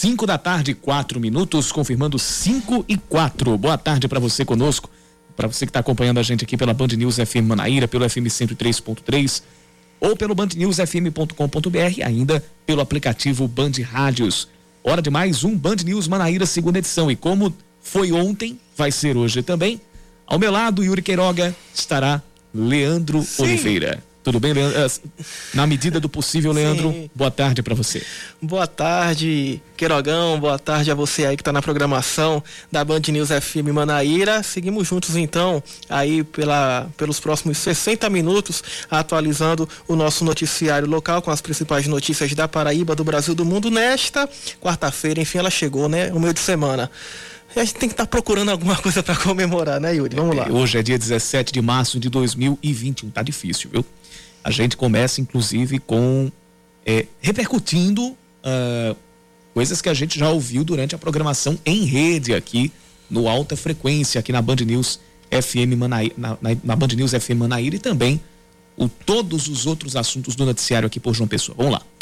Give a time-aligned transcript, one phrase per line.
[0.00, 3.58] 5 da tarde, 4 minutos, confirmando 5 e 4.
[3.58, 4.88] Boa tarde para você conosco,
[5.36, 8.24] para você que está acompanhando a gente aqui pela Band News FM Manaíra, pelo FM
[8.24, 9.42] 103.3
[10.00, 14.48] ou pelo bandnewsfm.com.br, ainda pelo aplicativo Band Rádios.
[14.82, 17.10] Hora de mais um Band News Manaíra, segunda edição.
[17.10, 19.82] E como foi ontem, vai ser hoje também.
[20.26, 22.22] Ao meu lado, Yuri Queiroga, estará
[22.54, 23.42] Leandro Sim.
[23.42, 24.02] Oliveira.
[24.22, 24.78] Tudo bem, Leandro?
[24.78, 24.90] Eh,
[25.54, 27.10] na medida do possível, Leandro, Sim.
[27.14, 28.02] boa tarde para você.
[28.40, 30.38] Boa tarde, Queirogão.
[30.38, 34.42] Boa tarde a você aí que está na programação da Band News FM Manaíra.
[34.42, 41.30] Seguimos juntos então aí pela, pelos próximos 60 minutos, atualizando o nosso noticiário local com
[41.30, 44.28] as principais notícias da Paraíba, do Brasil, do mundo nesta
[44.60, 45.22] quarta-feira.
[45.22, 46.12] Enfim, ela chegou, né?
[46.12, 46.90] O meio de semana.
[47.56, 50.14] a gente tem que estar tá procurando alguma coisa para comemorar, né, Yuri?
[50.14, 50.46] Vamos lá.
[50.50, 53.08] Hoje é dia 17 de março de 2021.
[53.08, 53.82] Tá difícil, viu?
[54.42, 56.30] A gente começa, inclusive, com
[56.84, 58.96] é, repercutindo uh,
[59.52, 62.72] coisas que a gente já ouviu durante a programação em rede aqui
[63.08, 67.36] no Alta Frequência, aqui na Band News FM Manaíra, na, na, na Band News FM
[67.36, 68.20] Manaíra e também
[68.76, 71.54] o, todos os outros assuntos do noticiário aqui por João Pessoa.
[71.56, 71.99] Vamos lá.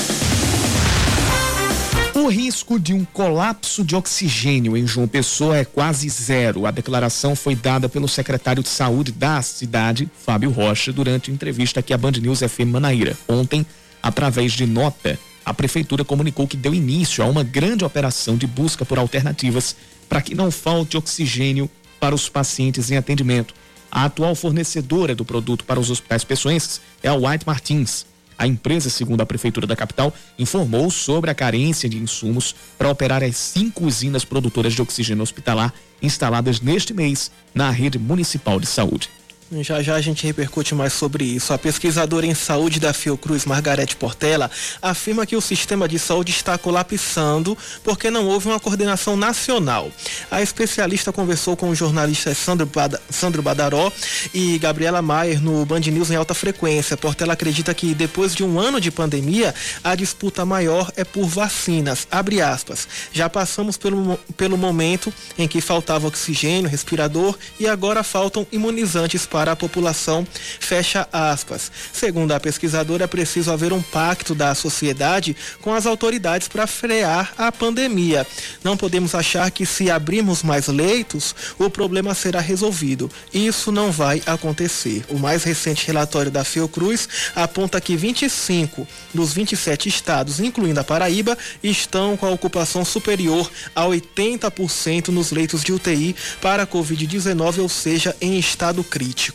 [2.28, 6.66] O risco de um colapso de oxigênio em João Pessoa é quase zero.
[6.66, 11.94] A declaração foi dada pelo secretário de saúde da cidade, Fábio Rocha, durante entrevista aqui
[11.94, 13.16] à Band News FM Manaíra.
[13.26, 13.64] Ontem,
[14.02, 18.84] através de nota, a prefeitura comunicou que deu início a uma grande operação de busca
[18.84, 19.74] por alternativas
[20.06, 23.54] para que não falte oxigênio para os pacientes em atendimento.
[23.90, 28.04] A atual fornecedora do produto para os hospitais pessoenses é a White Martins.
[28.38, 33.24] A empresa, segundo a Prefeitura da capital, informou sobre a carência de insumos para operar
[33.24, 39.10] as cinco usinas produtoras de oxigênio hospitalar instaladas neste mês na rede municipal de saúde.
[39.50, 41.54] Já já a gente repercute mais sobre isso.
[41.54, 44.50] A pesquisadora em saúde da Fiocruz, Margarete Portela,
[44.82, 49.90] afirma que o sistema de saúde está colapsando porque não houve uma coordenação nacional.
[50.30, 53.90] A especialista conversou com os jornalistas Sandro, Bada, Sandro Badaró
[54.34, 56.94] e Gabriela Maier no Band News em alta frequência.
[56.94, 62.06] Portela acredita que depois de um ano de pandemia, a disputa maior é por vacinas.
[62.10, 62.86] Abre aspas.
[63.14, 69.37] Já passamos pelo, pelo momento em que faltava oxigênio, respirador e agora faltam imunizantes para
[69.38, 70.26] para a população,
[70.58, 71.70] fecha aspas.
[71.92, 77.32] Segundo a pesquisadora, é preciso haver um pacto da sociedade com as autoridades para frear
[77.38, 78.26] a pandemia.
[78.64, 83.08] Não podemos achar que se abrirmos mais leitos, o problema será resolvido.
[83.32, 85.04] Isso não vai acontecer.
[85.08, 91.38] O mais recente relatório da Fiocruz aponta que 25 dos 27 estados, incluindo a Paraíba,
[91.62, 97.68] estão com a ocupação superior a 80% nos leitos de UTI para a Covid-19, ou
[97.68, 99.27] seja, em estado crítico.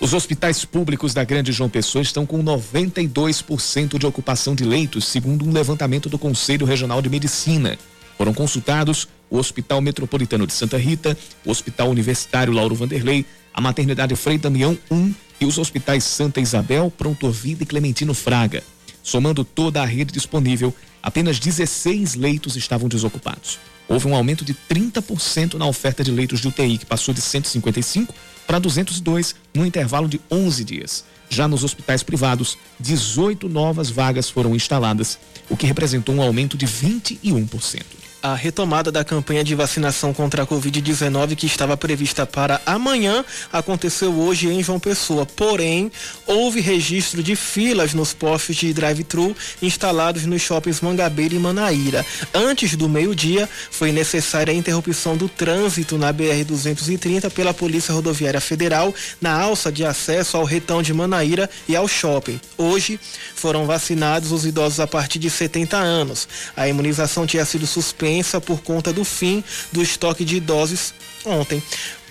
[0.00, 5.46] Os hospitais públicos da Grande João Pessoa estão com 92% de ocupação de leitos, segundo
[5.46, 7.78] um levantamento do Conselho Regional de Medicina.
[8.18, 14.14] Foram consultados o Hospital Metropolitano de Santa Rita, o Hospital Universitário Lauro Vanderlei, a Maternidade
[14.16, 18.62] Frei Damião 1 e os hospitais Santa Isabel, Pronto Vida e Clementino Fraga.
[19.02, 23.58] Somando toda a rede disponível, apenas 16 leitos estavam desocupados.
[23.86, 28.14] Houve um aumento de 30% na oferta de leitos de UTI, que passou de 155
[28.46, 31.04] para 202 no intervalo de 11 dias.
[31.28, 35.18] Já nos hospitais privados, 18 novas vagas foram instaladas,
[35.48, 40.46] o que representou um aumento de 21% a retomada da campanha de vacinação contra a
[40.46, 45.26] Covid-19 que estava prevista para amanhã aconteceu hoje em João Pessoa.
[45.26, 45.92] Porém,
[46.26, 52.02] houve registro de filas nos postos de drive-thru instalados nos shoppings Mangabeira e Manaíra.
[52.32, 58.94] Antes do meio-dia, foi necessária a interrupção do trânsito na BR-230 pela Polícia Rodoviária Federal
[59.20, 62.40] na alça de acesso ao retão de Manaíra e ao shopping.
[62.56, 62.98] Hoje,
[63.34, 66.26] foram vacinados os idosos a partir de 70 anos.
[66.56, 69.42] A imunização tinha sido suspensa por conta do fim
[69.72, 70.94] do estoque de doses
[71.24, 71.62] ontem.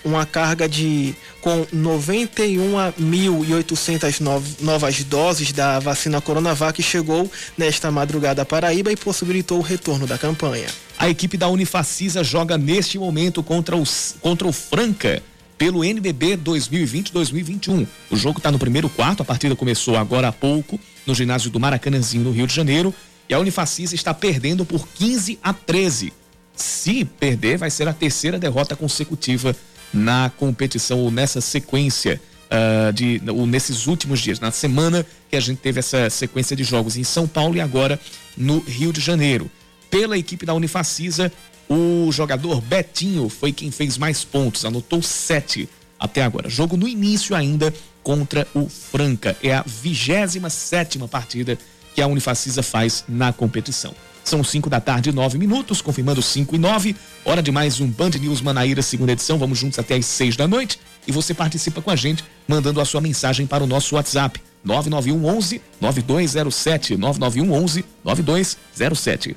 [0.04, 4.20] Uma carga de com 91.800
[4.60, 10.18] novas doses da vacina Coronavac chegou nesta madrugada à Paraíba e possibilitou o retorno da
[10.18, 10.66] campanha.
[10.98, 15.22] A equipe da Unifacisa joga neste momento contra, os, contra o Franca
[15.56, 17.86] pelo NBB 2020-2021.
[18.10, 21.60] O jogo está no primeiro quarto, a partida começou agora há pouco no ginásio do
[21.60, 22.94] Maracanãzinho, no Rio de Janeiro.
[23.28, 26.12] E a Unifacisa está perdendo por 15 a 13.
[26.54, 29.56] Se perder, vai ser a terceira derrota consecutiva
[29.92, 35.40] na competição ou nessa sequência uh, de ou nesses últimos dias, na semana que a
[35.40, 37.98] gente teve essa sequência de jogos em São Paulo e agora
[38.36, 39.50] no Rio de Janeiro.
[39.90, 41.32] Pela equipe da Unifacisa,
[41.68, 45.68] o jogador Betinho foi quem fez mais pontos, anotou sete
[45.98, 46.50] até agora.
[46.50, 47.72] Jogo no início ainda
[48.02, 49.36] contra o Franca.
[49.42, 51.58] É a 27 sétima partida
[51.94, 53.94] que a Unifacisa faz na competição.
[54.24, 56.96] São 5 da tarde, 9 minutos, confirmando 5 e 9.
[57.24, 59.38] Hora de mais um Band News Manaíra, segunda edição.
[59.38, 60.80] Vamos juntos até às 6 da noite.
[61.06, 64.40] E você participa com a gente, mandando a sua mensagem para o nosso WhatsApp.
[64.64, 66.96] 991 11 9207.
[66.96, 69.36] 991 11 9207.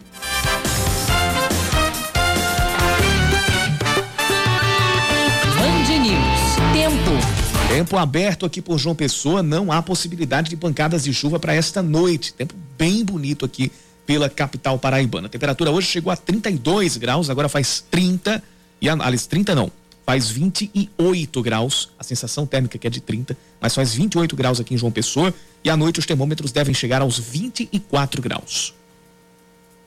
[7.77, 7.95] Tempo.
[7.95, 12.33] Aberto aqui por João Pessoa, não há possibilidade de pancadas de chuva para esta noite.
[12.33, 13.71] Tempo bem bonito aqui
[14.03, 15.27] pela capital paraibana.
[15.27, 18.41] A temperatura hoje chegou a 32 graus, agora faz 30,
[18.81, 19.71] e aliás, 30 não,
[20.03, 21.89] faz 28 graus.
[22.00, 25.31] A sensação térmica que é de 30, mas faz 28 graus aqui em João Pessoa,
[25.63, 28.74] e à noite os termômetros devem chegar aos 24 graus.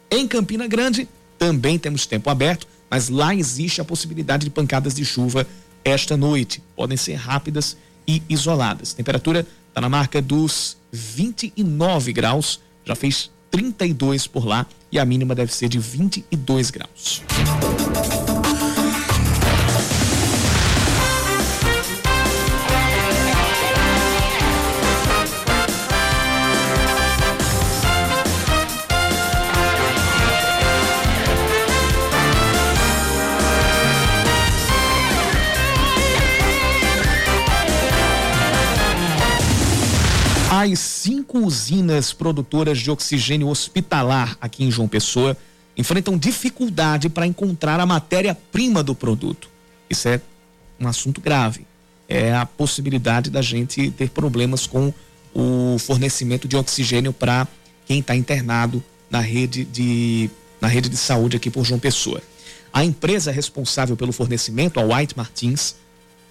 [0.08, 5.04] Em Campina Grande, também temos tempo aberto, mas lá existe a possibilidade de pancadas de
[5.04, 5.44] chuva
[5.84, 6.62] esta noite.
[6.76, 8.92] Podem ser rápidas e isoladas.
[8.92, 15.34] Temperatura está na marca dos 29 graus, já fez 32 por lá e a mínima
[15.34, 17.22] deve ser de 22 graus.
[40.62, 45.34] As cinco usinas produtoras de oxigênio hospitalar aqui em João Pessoa
[45.74, 49.48] enfrentam dificuldade para encontrar a matéria-prima do produto.
[49.88, 50.20] Isso é
[50.78, 51.66] um assunto grave.
[52.06, 54.92] É a possibilidade da gente ter problemas com
[55.32, 57.48] o fornecimento de oxigênio para
[57.86, 60.28] quem está internado na rede de
[60.60, 62.20] na rede de saúde aqui por João Pessoa.
[62.70, 65.76] A empresa responsável pelo fornecimento, a White Martins,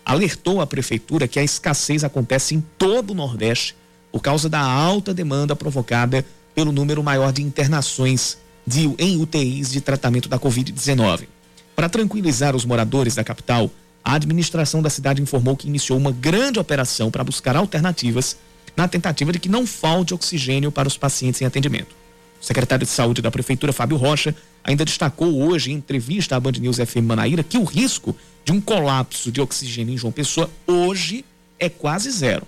[0.06, 3.80] alertou a prefeitura que a escassez acontece em todo o Nordeste
[4.12, 6.26] por causa da alta demanda provocada
[6.56, 11.28] pelo número maior de internações de, em UTIs de tratamento da Covid-19.
[11.76, 13.72] Para tranquilizar os moradores da capital,
[14.04, 18.38] a administração da cidade informou que iniciou uma grande operação para buscar alternativas
[18.76, 21.96] na tentativa de que não falte oxigênio para os pacientes em atendimento.
[22.42, 26.54] O secretário de Saúde da Prefeitura, Fábio Rocha, ainda destacou hoje, em entrevista à Band
[26.54, 28.16] News FM Manaíra, que o risco
[28.46, 31.26] de um colapso de oxigênio em João Pessoa hoje
[31.60, 32.48] é quase zero.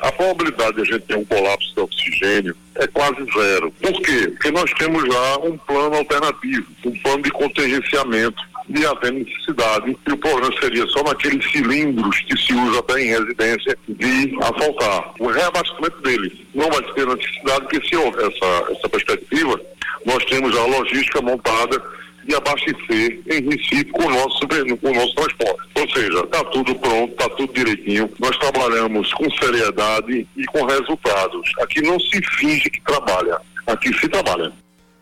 [0.00, 3.70] A probabilidade de a gente ter um colapso de oxigênio é quase zero.
[3.80, 4.28] Por quê?
[4.28, 9.96] Porque nós temos lá um plano alternativo, um plano de contingenciamento de haver necessidade.
[10.06, 15.12] E o problema seria só naqueles cilindros que se usa até em residência de asfaltar.
[15.18, 19.60] O reabastecimento deles não vai ter necessidade, porque se houver essa, essa perspectiva,
[20.06, 21.82] nós temos a logística montada
[22.24, 24.40] de abastecer em Recife com o nosso,
[24.80, 25.70] com o nosso transporte.
[25.74, 28.10] Ou seja, está tudo pronto, está tudo direitinho.
[28.18, 31.50] Nós trabalhamos com seriedade e com resultados.
[31.60, 34.52] Aqui não se finge que trabalha, aqui se trabalha.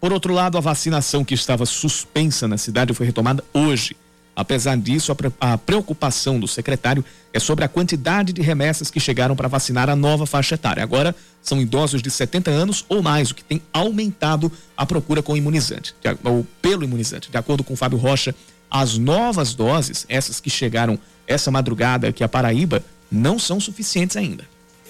[0.01, 3.97] Por outro lado, a vacinação que estava suspensa na cidade foi retomada hoje.
[4.39, 9.49] Apesar disso, a preocupação do secretário é sobre a quantidade de remessas que chegaram para
[9.49, 10.81] vacinar a nova faixa etária.
[10.81, 11.13] Agora,
[11.43, 15.93] são idosos de 70 anos ou mais, o que tem aumentado a procura com imunizante,
[16.23, 17.33] ou pelo imunizante.
[17.33, 18.33] De acordo com Fábio Rocha,
[18.71, 20.97] as novas doses, essas que chegaram
[21.27, 24.45] essa madrugada aqui a Paraíba, não são suficientes ainda.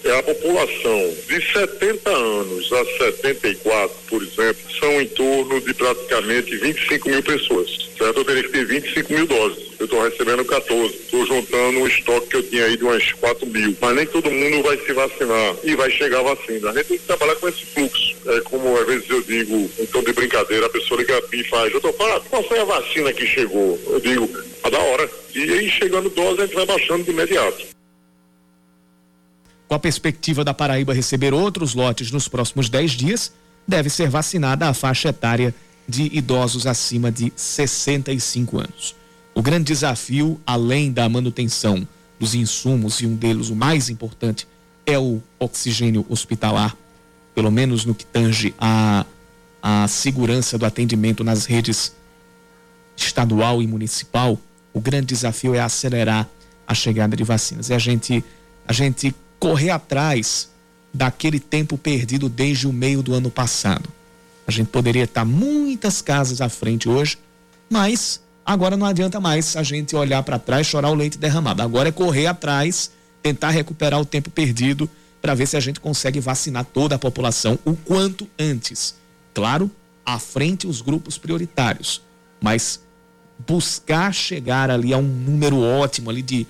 [0.05, 6.57] É a população de 70 anos a 74, por exemplo, são em torno de praticamente
[6.57, 7.89] 25 mil pessoas.
[7.99, 8.19] Certo?
[8.19, 9.69] Eu teria que ter 25 mil doses.
[9.79, 10.95] Eu estou recebendo 14.
[10.95, 13.77] Estou juntando um estoque que eu tinha aí de umas 4 mil.
[13.81, 16.71] Mas nem todo mundo vai se vacinar e vai chegar a vacina.
[16.71, 18.17] A gente tem que trabalhar com esse fluxo.
[18.27, 21.73] É como às vezes eu digo, em tom de brincadeira, a pessoa liga e faz,
[21.73, 23.79] doutor, para, qual foi a vacina que chegou?
[23.89, 24.31] Eu digo,
[24.63, 25.11] a da hora.
[25.35, 27.78] E aí chegando dose, a gente vai baixando de imediato
[29.69, 33.33] com a perspectiva da Paraíba receber outros lotes nos próximos 10 dias,
[33.67, 35.55] deve ser vacinada a faixa etária
[35.87, 38.97] de idosos acima de 65 anos.
[39.35, 41.87] O grande desafio, além da manutenção
[42.19, 44.49] dos insumos, e um deles, o mais importante,
[44.87, 46.75] é o oxigênio hospitalar,
[47.35, 49.05] pelo menos no que tange a,
[49.63, 51.95] a segurança do atendimento nas redes
[52.97, 54.39] estadual e municipal.
[54.73, 56.27] O grande desafio é acelerar
[56.67, 57.69] a chegada de vacinas.
[57.69, 58.25] E a gente,
[58.67, 60.49] a gente correr atrás
[60.93, 63.89] daquele tempo perdido desde o meio do ano passado.
[64.47, 67.19] A gente poderia estar muitas casas à frente hoje,
[67.69, 71.63] mas agora não adianta mais a gente olhar para trás, chorar o leite derramado.
[71.63, 72.91] Agora é correr atrás,
[73.23, 74.89] tentar recuperar o tempo perdido
[75.21, 78.95] para ver se a gente consegue vacinar toda a população o quanto antes.
[79.35, 79.71] Claro,
[80.05, 82.01] à frente os grupos prioritários,
[82.41, 82.81] mas
[83.47, 86.47] buscar chegar ali a um número ótimo ali de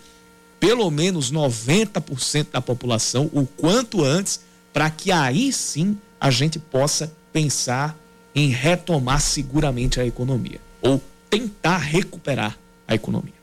[0.60, 4.40] pelo menos 90% da população o quanto antes,
[4.72, 7.96] para que aí sim a gente possa pensar
[8.34, 13.34] em retomar seguramente a economia ou tentar recuperar a economia.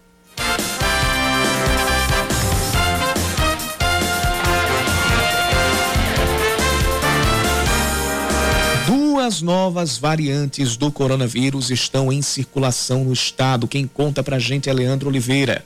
[8.88, 13.68] Duas novas variantes do coronavírus estão em circulação no estado.
[13.68, 15.66] Quem conta pra gente é Leandro Oliveira.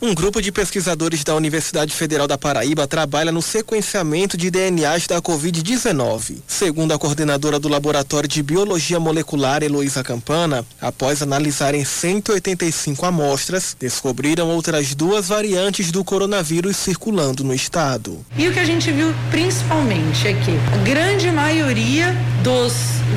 [0.00, 5.20] Um grupo de pesquisadores da Universidade Federal da Paraíba trabalha no sequenciamento de DNAs da
[5.20, 6.36] Covid-19.
[6.46, 14.48] Segundo a coordenadora do Laboratório de Biologia Molecular, Heloísa Campana, após analisarem 185 amostras, descobriram
[14.50, 18.24] outras duas variantes do coronavírus circulando no estado.
[18.36, 22.14] E o que a gente viu principalmente é que a grande maioria
[22.44, 22.72] dos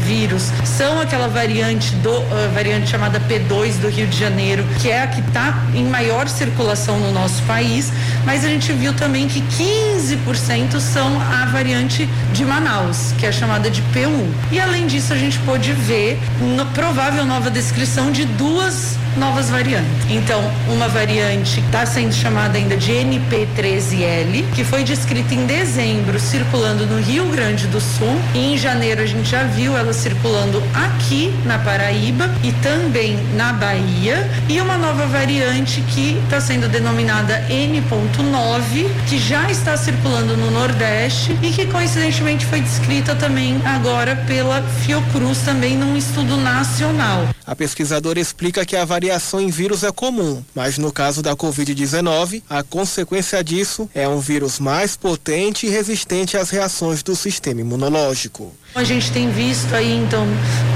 [0.07, 5.03] vírus são aquela variante do uh, variante chamada P2 do Rio de Janeiro, que é
[5.03, 7.91] a que está em maior circulação no nosso país,
[8.25, 13.69] mas a gente viu também que 15% são a variante de Manaus, que é chamada
[13.69, 14.25] de P1.
[14.51, 19.91] E além disso, a gente pôde ver no, provável nova descrição de duas novas variantes.
[20.09, 26.85] Então, uma variante está sendo chamada ainda de NP13L, que foi descrita em dezembro, circulando
[26.85, 28.19] no Rio Grande do Sul.
[28.33, 33.53] E em janeiro a gente já viu ela circulando aqui na Paraíba e também na
[33.53, 34.29] Bahia.
[34.49, 41.37] E uma nova variante que está sendo denominada N.9, que já está circulando no Nordeste
[41.41, 47.27] e que coincidentemente foi descrita também agora pela Fiocruz, também num estudo nacional.
[47.45, 52.43] A pesquisadora explica que a variação em vírus é comum, mas no caso da Covid-19,
[52.47, 58.53] a consequência disso é um vírus mais potente e resistente às reações do sistema imunológico.
[58.73, 60.25] A gente tem visto aí então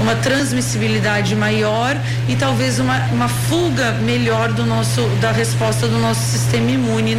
[0.02, 1.96] uma transmissibilidade maior
[2.28, 7.16] e talvez uma, uma fuga melhor do nosso da resposta do nosso sistema imune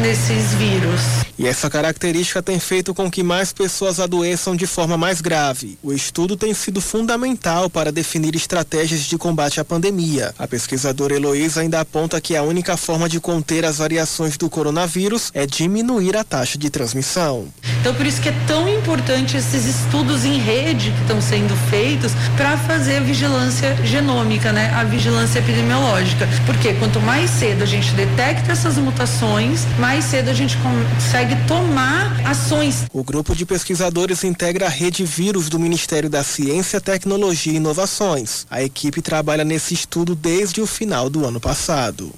[0.00, 1.00] nesses vírus.
[1.36, 5.78] E essa característica tem feito com que mais pessoas adoeçam de forma mais grave.
[5.82, 10.34] O estudo tem sido fundamental para definir estratégias de combate à pandemia.
[10.38, 15.30] A pesquisadora Heloísa ainda aponta que a única forma de conter as variações do coronavírus
[15.32, 17.48] é diminuir a taxa de transmissão.
[17.80, 22.12] Então por isso que é tão importante esses estudos em rede que estão sendo feitos
[22.36, 24.70] para fazer a vigilância genômica, né?
[24.74, 26.28] A vigilância epidemiológica.
[26.46, 32.20] Porque quanto mais cedo a gente detecta essas mutações, mais cedo a gente consegue tomar
[32.26, 32.86] ações.
[32.92, 38.46] O grupo de pesquisadores integra a rede vírus do Ministério da Ciência, Tecnologia e Inovações.
[38.50, 42.12] A equipe trabalha nesse estudo desde o final do ano passado.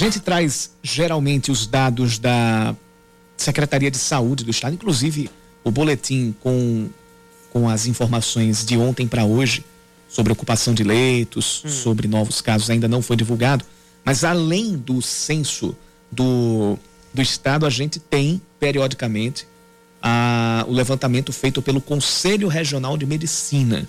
[0.00, 2.74] Gente traz geralmente os dados da
[3.36, 5.30] Secretaria de Saúde do Estado, inclusive
[5.62, 6.88] o boletim com,
[7.50, 9.64] com as informações de ontem para hoje
[10.08, 11.68] sobre ocupação de leitos, hum.
[11.68, 13.64] sobre novos casos, ainda não foi divulgado.
[14.02, 15.76] Mas além do censo
[16.10, 16.78] do,
[17.12, 19.46] do Estado, a gente tem periodicamente
[20.02, 23.86] a, o levantamento feito pelo Conselho Regional de Medicina.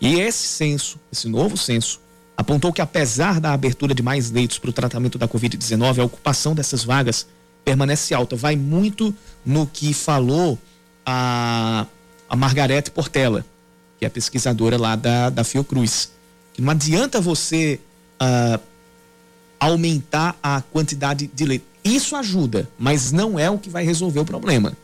[0.00, 2.00] E esse censo, esse novo censo,
[2.36, 6.54] apontou que, apesar da abertura de mais leitos para o tratamento da Covid-19, a ocupação
[6.54, 7.26] dessas vagas
[7.64, 8.36] permanece alta.
[8.36, 9.14] Vai muito
[9.44, 10.58] no que falou
[11.04, 11.86] a,
[12.28, 13.44] a Margarete Portela,
[13.98, 16.12] que é pesquisadora lá da, da Fiocruz.
[16.52, 17.80] Que não adianta você
[18.22, 18.60] uh,
[19.58, 21.68] aumentar a quantidade de leitos.
[21.82, 24.76] Isso ajuda, mas não é o que vai resolver o problema.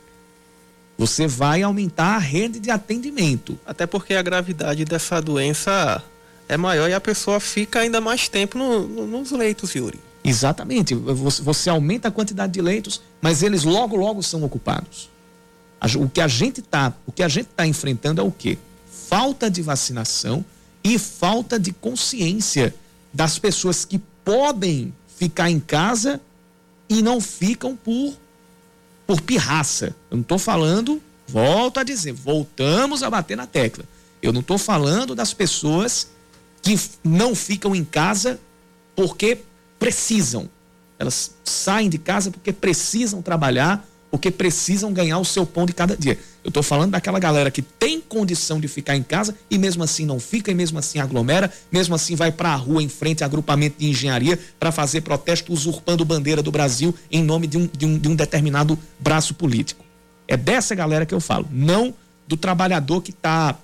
[0.97, 3.59] Você vai aumentar a rede de atendimento.
[3.67, 6.03] Até porque a gravidade dessa doença
[6.49, 9.99] é maior e a pessoa fica ainda mais tempo no, no, nos leitos, Yuri.
[10.25, 10.95] Exatamente.
[10.95, 15.11] Você, aumenta a quantidade de leitos, mas eles logo, logo são ocupados.
[15.97, 18.57] O que a gente está, o que a gente está enfrentando é o quê?
[19.09, 20.45] Falta de vacinação
[20.85, 22.75] e falta de consciência
[23.13, 26.21] das pessoas que podem ficar em casa
[26.89, 28.15] e não ficam por
[29.07, 29.95] por pirraça.
[30.11, 33.85] Eu não estou falando, volto a dizer, voltamos a bater na tecla.
[34.23, 36.09] Eu não estou falando das pessoas
[36.63, 38.41] que não ficam em casa
[38.95, 39.39] porque
[39.79, 40.49] precisam.
[40.99, 45.97] Elas saem de casa porque precisam trabalhar, porque precisam ganhar o seu pão de cada
[45.97, 46.17] dia.
[46.45, 50.07] Eu estou falando daquela galera que tem condição de ficar em casa e mesmo assim
[50.07, 53.27] não fica, e mesmo assim aglomera, mesmo assim vai para a rua em frente a
[53.27, 57.87] agrupamento de engenharia para fazer protesto usurpando bandeira do Brasil em nome de um, de,
[57.87, 59.85] um, de um determinado braço político.
[60.29, 61.93] É dessa galera que eu falo, não
[62.27, 63.59] do trabalhador que está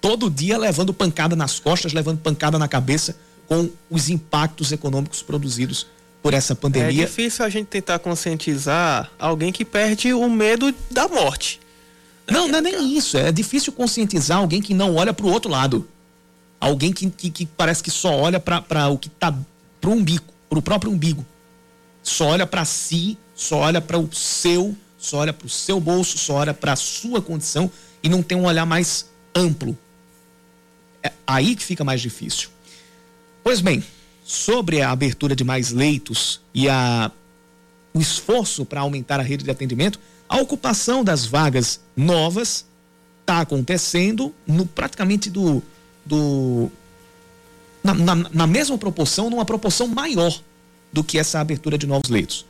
[0.00, 3.16] todo dia levando pancada nas costas, levando pancada na cabeça
[3.46, 5.86] com os impactos econômicos produzidos
[6.22, 7.02] por essa pandemia.
[7.02, 11.60] É difícil a gente tentar conscientizar alguém que perde o medo da morte.
[12.30, 13.18] Não, não é nem isso.
[13.18, 15.88] É difícil conscientizar alguém que não olha para o outro lado.
[16.60, 19.34] Alguém que, que, que, parece que só olha para o que está
[19.80, 21.24] para o umbigo, para o próprio umbigo.
[22.02, 26.18] Só olha para si, só olha para o seu, só olha para o seu bolso,
[26.18, 27.70] só olha para a sua condição
[28.02, 29.76] e não tem um olhar mais amplo.
[31.02, 32.48] É aí que fica mais difícil.
[33.42, 33.82] Pois bem,
[34.24, 37.10] sobre a abertura de mais leitos e a,
[37.92, 42.64] o esforço para aumentar a rede de atendimento, a ocupação das vagas novas
[43.20, 45.62] está acontecendo no praticamente do,
[46.04, 46.70] do
[47.82, 50.40] na, na, na mesma proporção, numa proporção maior
[50.92, 52.44] do que essa abertura de novos leitos.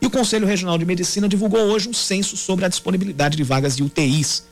[0.00, 3.76] E o Conselho Regional de Medicina divulgou hoje um censo sobre a disponibilidade de vagas
[3.76, 4.44] de UTIs.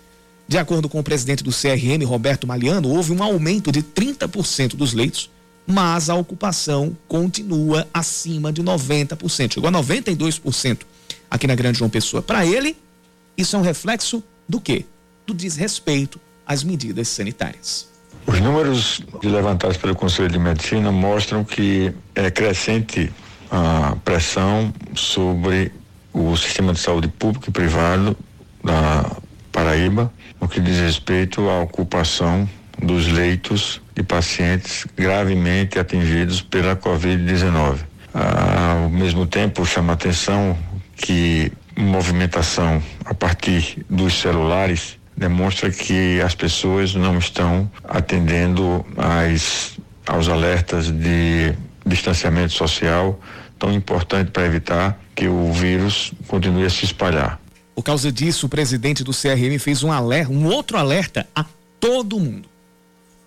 [0.46, 4.92] De acordo com o presidente do CRM, Roberto Maliano, houve um aumento de 30% dos
[4.92, 5.30] leitos,
[5.66, 9.54] mas a ocupação continua acima de 90%.
[9.54, 10.80] Chegou a 92%
[11.30, 12.22] aqui na Grande João Pessoa.
[12.22, 12.76] Para ele,
[13.36, 14.84] isso é um reflexo do quê?
[15.26, 17.88] Do desrespeito às medidas sanitárias.
[18.26, 23.12] Os números levantados pelo Conselho de Medicina mostram que é crescente
[23.50, 25.72] a pressão sobre
[26.12, 28.16] o sistema de saúde público e privado
[28.62, 29.16] da
[29.54, 32.48] Paraíba, no que diz respeito à ocupação
[32.82, 37.78] dos leitos de pacientes gravemente atingidos pela Covid-19.
[38.12, 40.58] Ao mesmo tempo, chama atenção
[40.96, 50.28] que movimentação a partir dos celulares demonstra que as pessoas não estão atendendo às, aos
[50.28, 51.54] alertas de
[51.86, 53.20] distanciamento social
[53.56, 57.43] tão importante para evitar que o vírus continue a se espalhar.
[57.74, 61.44] Por causa disso, o presidente do CRM fez um alerta, um outro alerta a
[61.80, 62.48] todo mundo.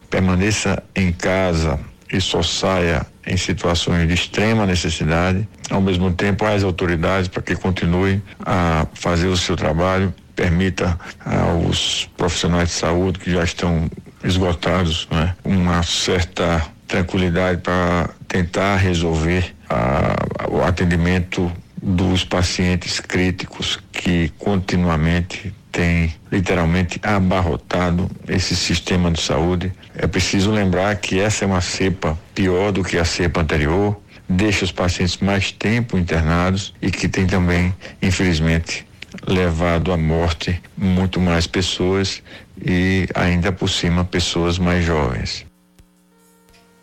[0.10, 1.80] Permaneça em casa
[2.12, 5.48] e só saia em situações de extrema necessidade.
[5.70, 12.10] Ao mesmo tempo, as autoridades para que continuem a fazer o seu trabalho, permita aos
[12.16, 13.90] profissionais de saúde que já estão
[14.24, 20.16] esgotados, né, uma certa tranquilidade para tentar resolver a,
[20.50, 29.72] o atendimento dos pacientes críticos que continuamente tem literalmente abarrotado esse sistema de saúde.
[29.96, 33.96] É preciso lembrar que essa é uma cepa pior do que a cepa anterior,
[34.28, 38.86] deixa os pacientes mais tempo internados e que tem também, infelizmente,
[39.26, 42.22] levado à morte muito mais pessoas
[42.64, 45.47] e ainda por cima pessoas mais jovens.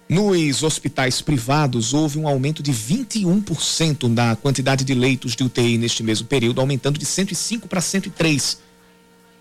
[0.09, 6.03] Nos hospitais privados, houve um aumento de 21% da quantidade de leitos de UTI neste
[6.03, 8.59] mesmo período, aumentando de 105 para 103.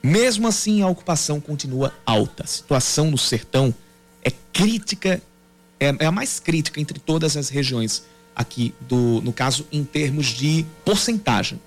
[0.01, 2.43] Mesmo assim, a ocupação continua alta.
[2.43, 3.73] A situação no sertão
[4.23, 5.21] é crítica,
[5.79, 10.27] é, é a mais crítica entre todas as regiões aqui do, no caso, em termos
[10.27, 11.59] de porcentagem.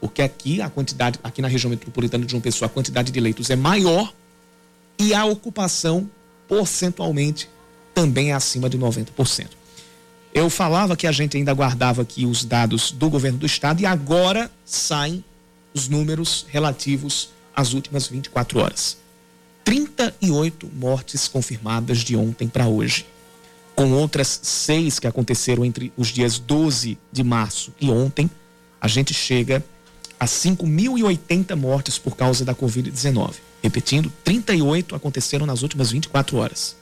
[0.00, 3.48] Porque aqui a quantidade, aqui na região metropolitana de João Pessoa, a quantidade de leitos
[3.48, 4.12] é maior
[4.98, 6.08] e a ocupação
[6.46, 7.48] percentualmente
[7.94, 9.48] também é acima de 90%.
[10.34, 13.86] Eu falava que a gente ainda guardava aqui os dados do governo do estado e
[13.86, 15.24] agora saem
[15.72, 18.98] os números relativos às últimas 24 horas.
[19.64, 23.06] 38 mortes confirmadas de ontem para hoje,
[23.74, 28.30] com outras seis que aconteceram entre os dias 12 de março e ontem,
[28.80, 29.64] a gente chega
[30.18, 33.34] a 5.080 mortes por causa da Covid-19.
[33.62, 36.76] Repetindo, 38 aconteceram nas últimas 24 horas.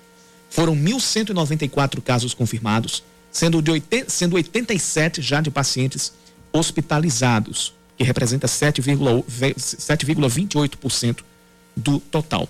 [0.53, 6.12] Foram 1.194 casos confirmados, sendo, de 80, sendo 87 já de pacientes
[6.53, 11.21] hospitalizados, que representa 7,28%
[11.75, 12.47] do total.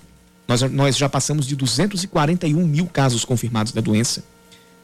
[0.49, 4.25] Nós, nós já passamos de 241 mil casos confirmados da doença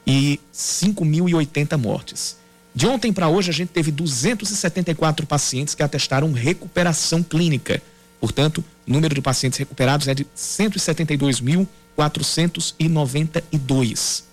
[0.07, 2.37] e 5.080 mortes.
[2.73, 7.83] De ontem para hoje, a gente teve 274 pacientes que atestaram recuperação clínica.
[8.21, 11.67] Portanto, o número de pacientes recuperados é de 172 mil
[11.99, 14.25] 492.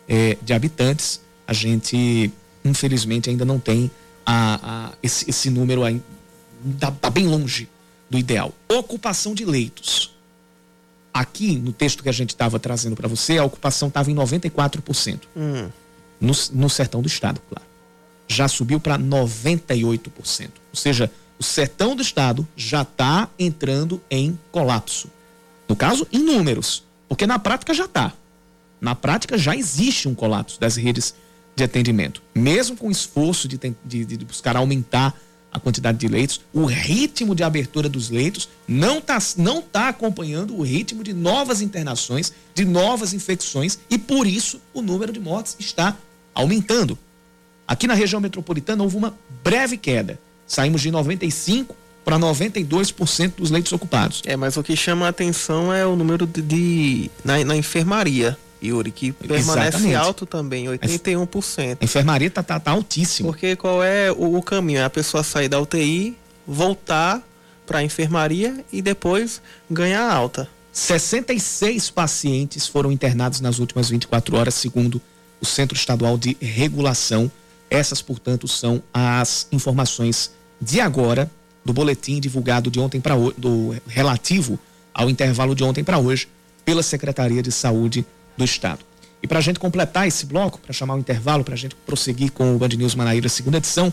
[0.07, 2.31] é, de habitantes, a gente,
[2.63, 3.89] infelizmente, ainda não tem
[4.23, 5.99] a, a esse, esse, número aí,
[6.75, 7.67] está tá bem longe
[8.07, 8.53] do ideal.
[8.69, 10.13] Ocupação de leitos.
[11.11, 15.21] Aqui, no texto que a gente estava trazendo para você, a ocupação estava em 94%.
[15.35, 15.71] Hum.
[16.21, 17.65] No, no sertão do estado, claro.
[18.27, 20.51] Já subiu para 98%.
[20.71, 21.09] Ou seja,
[21.43, 25.09] o sertão do estado já está entrando em colapso.
[25.67, 28.13] No caso, em números, porque na prática já está.
[28.79, 31.13] Na prática já existe um colapso das redes
[31.53, 32.23] de atendimento.
[32.33, 35.13] Mesmo com o esforço de, de, de buscar aumentar
[35.51, 40.57] a quantidade de leitos, o ritmo de abertura dos leitos não está não tá acompanhando
[40.57, 45.57] o ritmo de novas internações, de novas infecções e por isso o número de mortes
[45.59, 45.97] está
[46.33, 46.97] aumentando.
[47.67, 50.17] Aqui na região metropolitana houve uma breve queda.
[50.47, 54.21] Saímos de 95 para 92% dos leitos ocupados.
[54.25, 58.37] É, mas o que chama a atenção é o número de, de na, na enfermaria.
[58.61, 59.95] Yuri, que permanece Exatamente.
[59.95, 61.77] alto também, 81%.
[61.81, 63.29] A enfermaria está tá, tá altíssimo.
[63.29, 64.79] Porque qual é o, o caminho?
[64.79, 67.21] É a pessoa sair da UTI, voltar
[67.65, 70.47] para a enfermaria e depois ganhar alta.
[70.71, 75.01] 66 pacientes foram internados nas últimas 24 horas, segundo
[75.41, 77.31] o Centro Estadual de Regulação.
[77.73, 80.31] Essas, portanto, são as informações
[80.61, 81.29] de agora
[81.65, 84.59] do boletim divulgado de ontem para do relativo
[84.93, 86.27] ao intervalo de ontem para hoje
[86.63, 88.05] pela Secretaria de Saúde
[88.37, 88.85] do Estado.
[89.23, 92.31] E para a gente completar esse bloco, para chamar o intervalo, para a gente prosseguir
[92.31, 93.91] com o Band News Manaíra, segunda edição,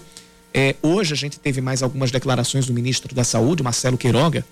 [0.53, 4.45] é, hoje a gente teve mais algumas declarações do ministro da Saúde, Marcelo Queiroga,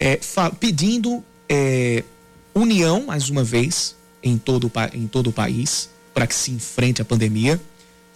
[0.00, 0.18] é,
[0.58, 2.02] pedindo é,
[2.52, 7.04] união, mais uma vez, em todo, em todo o país, para que se enfrente a
[7.04, 7.60] pandemia,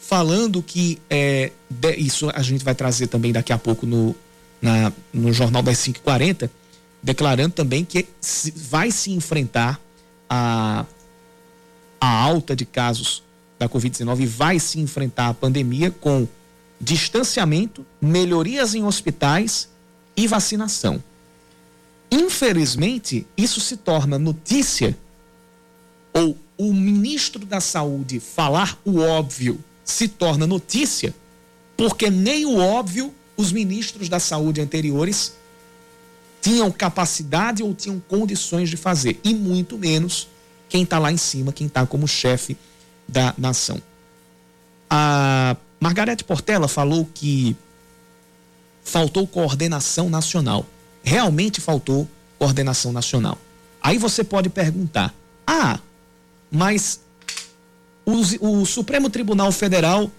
[0.08, 4.16] falando que é, de, isso a gente vai trazer também daqui a pouco no,
[4.60, 6.48] na, no Jornal das 5h40,
[7.02, 9.78] declarando também que se, vai se enfrentar
[10.28, 10.86] a,
[12.00, 13.22] a alta de casos
[13.58, 16.26] da Covid-19 vai se enfrentar a pandemia com
[16.80, 19.68] distanciamento, melhorias em hospitais
[20.16, 21.04] e vacinação.
[22.10, 24.96] Infelizmente, isso se torna notícia,
[26.14, 31.14] ou o ministro da Saúde falar o óbvio se torna notícia,
[31.74, 35.32] porque nem o óbvio os ministros da Saúde anteriores
[36.42, 40.28] tinham capacidade ou tinham condições de fazer, e muito menos
[40.68, 42.54] quem está lá em cima, quem está como chefe
[43.08, 43.80] da nação.
[44.90, 47.56] A Margarete Portela falou que
[48.84, 50.66] faltou coordenação nacional.
[51.02, 52.06] Realmente faltou
[52.38, 53.38] coordenação nacional.
[53.80, 55.14] Aí você pode perguntar:
[55.46, 55.80] ah,
[56.50, 57.00] mas
[58.08, 60.10] o, o Supremo Tribunal Federal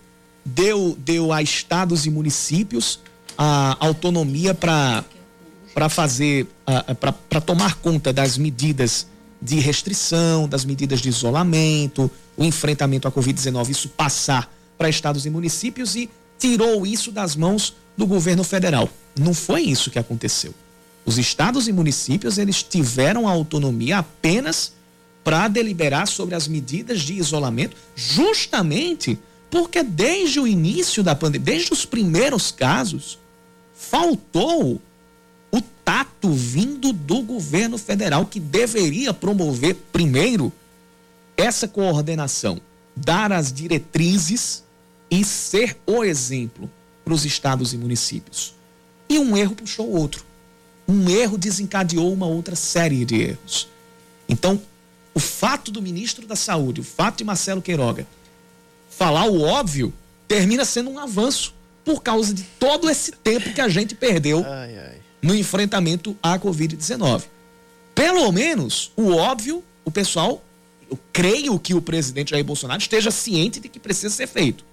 [0.45, 2.99] deu, deu a estados e municípios
[3.35, 5.03] a autonomia para
[5.89, 6.45] fazer,
[6.99, 9.07] para tomar conta das medidas
[9.41, 15.29] de restrição, das medidas de isolamento, o enfrentamento à Covid-19, isso passar para estados e
[15.29, 18.89] municípios e tirou isso das mãos do governo federal.
[19.17, 20.53] Não foi isso que aconteceu.
[21.05, 24.73] Os estados e municípios, eles tiveram a autonomia apenas
[25.29, 29.19] para deliberar sobre as medidas de isolamento, justamente
[29.51, 33.19] porque desde o início da pandemia, desde os primeiros casos,
[33.75, 34.81] faltou
[35.51, 40.51] o tato vindo do governo federal que deveria promover primeiro
[41.37, 42.59] essa coordenação,
[42.95, 44.63] dar as diretrizes
[45.11, 46.67] e ser o exemplo
[47.05, 48.55] para os estados e municípios.
[49.07, 50.25] E um erro puxou outro.
[50.87, 53.67] Um erro desencadeou uma outra série de erros.
[54.27, 54.59] Então,
[55.13, 58.07] o fato do ministro da Saúde, o fato de Marcelo Queiroga
[58.89, 59.93] falar o óbvio,
[60.27, 61.53] termina sendo um avanço
[61.85, 66.39] por causa de todo esse tempo que a gente perdeu ai, ai no enfrentamento à
[66.39, 67.23] Covid-19.
[67.93, 70.43] Pelo menos, o óbvio, o pessoal,
[70.89, 74.63] eu creio que o presidente Jair Bolsonaro esteja ciente de que precisa ser feito.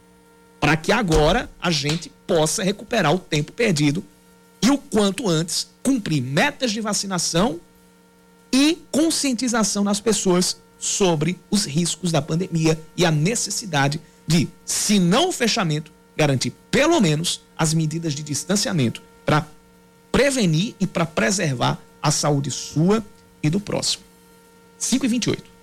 [0.61, 4.05] Para que agora a gente possa recuperar o tempo perdido
[4.63, 7.61] e o quanto antes cumprir metas de vacinação
[8.57, 15.29] e conscientização nas pessoas sobre os riscos da pandemia e a necessidade de, se não
[15.29, 19.47] o fechamento, garantir pelo menos as medidas de distanciamento para
[20.11, 23.05] prevenir e para preservar a saúde sua
[23.43, 24.03] e do próximo.
[24.79, 25.56] 5 e 28.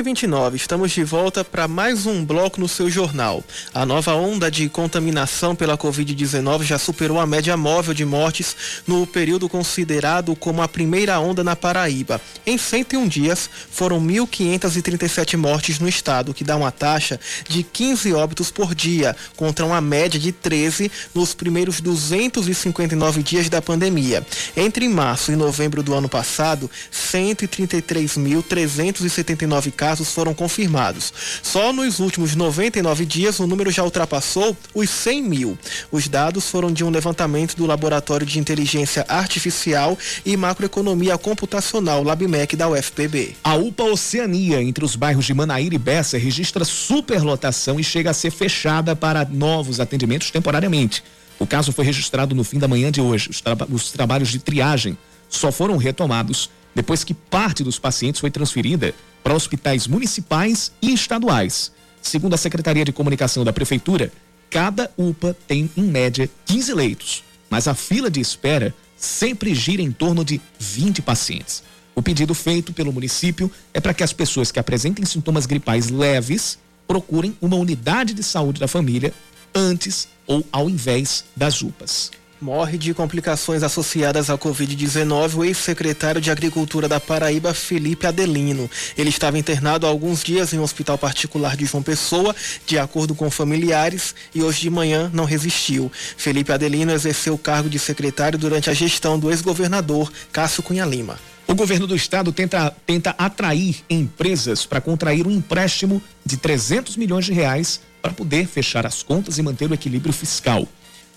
[0.00, 3.44] e 29 estamos de volta para mais um bloco no seu jornal.
[3.74, 9.06] A nova onda de contaminação pela Covid-19 já superou a média móvel de mortes no
[9.06, 12.18] período considerado como a primeira onda na Paraíba.
[12.46, 18.50] Em 101 dias, foram 1.537 mortes no estado, que dá uma taxa de 15 óbitos
[18.50, 24.26] por dia, contra uma média de 13 nos primeiros 259 dias da pandemia.
[24.56, 31.12] Entre março e novembro do ano passado, 133.379 casos foram confirmados.
[31.42, 35.58] Só nos últimos 99 dias o número já ultrapassou os 100 mil.
[35.90, 42.56] Os dados foram de um levantamento do Laboratório de Inteligência Artificial e Macroeconomia Computacional, LabMEC,
[42.56, 43.36] da UFPB.
[43.42, 48.14] A UPA Oceania, entre os bairros de Manaíra e Bessa, registra superlotação e chega a
[48.14, 51.02] ser fechada para novos atendimentos temporariamente.
[51.38, 53.30] O caso foi registrado no fim da manhã de hoje.
[53.30, 54.96] Os, tra os trabalhos de triagem
[55.28, 61.72] só foram retomados depois que parte dos pacientes foi transferida para hospitais municipais e estaduais.
[62.02, 64.12] Segundo a Secretaria de Comunicação da Prefeitura,
[64.48, 69.92] cada UPA tem, em média, 15 leitos, mas a fila de espera sempre gira em
[69.92, 71.62] torno de 20 pacientes.
[71.94, 76.58] O pedido feito pelo município é para que as pessoas que apresentem sintomas gripais leves
[76.86, 79.12] procurem uma unidade de saúde da família
[79.54, 82.10] antes ou ao invés das UPAs.
[82.40, 88.70] Morre de complicações associadas à Covid-19 o ex-secretário de Agricultura da Paraíba, Felipe Adelino.
[88.96, 92.34] Ele estava internado há alguns dias em um hospital particular de João Pessoa,
[92.66, 95.92] de acordo com familiares, e hoje de manhã não resistiu.
[96.16, 101.18] Felipe Adelino exerceu o cargo de secretário durante a gestão do ex-governador Cássio Cunha Lima.
[101.46, 107.26] O governo do estado tenta, tenta atrair empresas para contrair um empréstimo de 300 milhões
[107.26, 110.66] de reais para poder fechar as contas e manter o equilíbrio fiscal.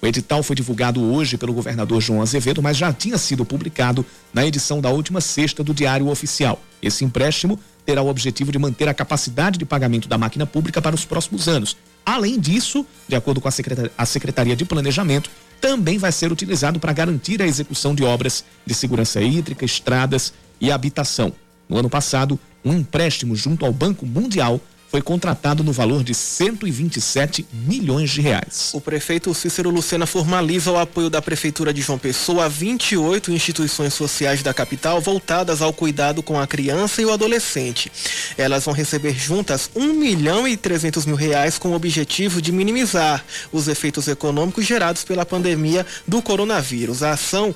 [0.04, 4.46] O edital foi divulgado hoje pelo governador João Azevedo, mas já tinha sido publicado na
[4.46, 6.62] edição da última sexta do Diário Oficial.
[6.82, 10.94] Esse empréstimo terá o objetivo de manter a capacidade de pagamento da máquina pública para
[10.94, 11.78] os próximos anos.
[12.06, 15.30] Além disso, de acordo com a Secretaria, de Planejamento,
[15.62, 20.70] também vai ser utilizado para garantir a execução de obras de segurança hídrica, estradas e
[20.70, 21.32] habitação.
[21.70, 24.60] No ano passado, um empréstimo junto ao Banco Mundial
[24.94, 28.70] foi contratado no valor de 127 milhões de reais.
[28.76, 33.92] O prefeito Cícero Lucena formaliza o apoio da Prefeitura de João Pessoa a 28 instituições
[33.96, 37.92] sociais da capital voltadas ao cuidado com a criança e o adolescente.
[38.38, 43.26] Elas vão receber juntas 1 milhão e 300 mil reais com o objetivo de minimizar
[43.52, 47.02] os efeitos econômicos gerados pela pandemia do coronavírus.
[47.02, 47.56] A ação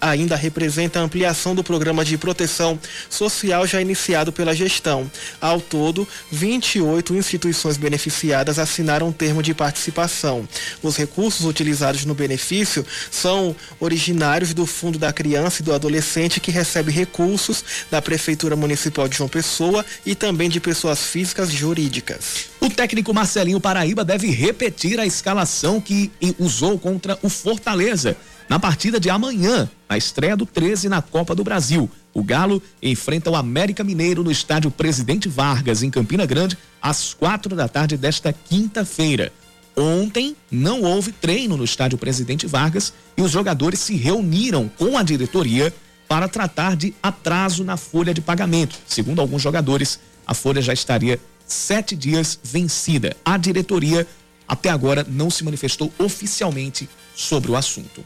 [0.00, 2.78] ainda representa a ampliação do programa de proteção
[3.10, 5.10] social já iniciado pela gestão.
[5.40, 10.46] Ao todo, 20 28 instituições beneficiadas assinaram um termo de participação.
[10.82, 16.50] Os recursos utilizados no benefício são originários do Fundo da Criança e do Adolescente, que
[16.50, 22.50] recebe recursos da Prefeitura Municipal de João Pessoa e também de pessoas físicas e jurídicas.
[22.60, 28.16] O técnico Marcelinho Paraíba deve repetir a escalação que usou contra o Fortaleza
[28.48, 31.90] na partida de amanhã, na estreia do 13 na Copa do Brasil.
[32.14, 37.54] O Galo enfrenta o América Mineiro no estádio Presidente Vargas, em Campina Grande, às quatro
[37.54, 39.32] da tarde desta quinta-feira.
[39.76, 45.02] Ontem não houve treino no estádio Presidente Vargas e os jogadores se reuniram com a
[45.02, 45.74] diretoria
[46.08, 48.78] para tratar de atraso na folha de pagamento.
[48.86, 53.14] Segundo alguns jogadores, a folha já estaria sete dias vencida.
[53.24, 54.06] A diretoria
[54.48, 58.02] até agora não se manifestou oficialmente sobre o assunto.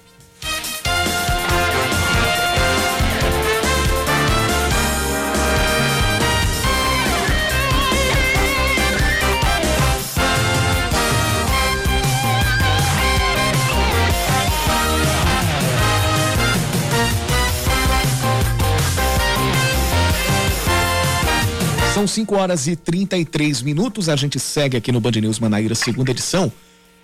[22.01, 24.09] São 5 horas e 33 minutos.
[24.09, 26.51] A gente segue aqui no Band News Manaíra, segunda edição.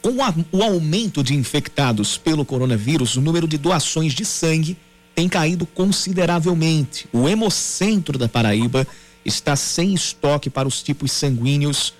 [0.00, 0.16] Com
[0.50, 4.74] o aumento de infectados pelo coronavírus, o número de doações de sangue
[5.14, 7.06] tem caído consideravelmente.
[7.12, 8.86] O Hemocentro da Paraíba
[9.22, 11.92] está sem estoque para os tipos sanguíneos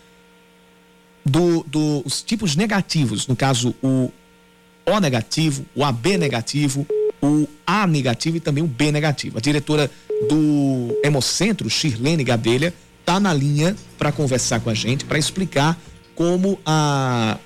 [1.23, 4.11] do, do, os tipos negativos, no caso o
[4.87, 6.87] O negativo, o AB negativo,
[7.23, 9.37] o A negativo e também o B negativo.
[9.37, 9.91] A diretora
[10.31, 12.73] do Hemocentro, Shirlene Gadelha,
[13.07, 15.79] está na linha para conversar com a gente, para explicar
[16.17, 17.39] como, a,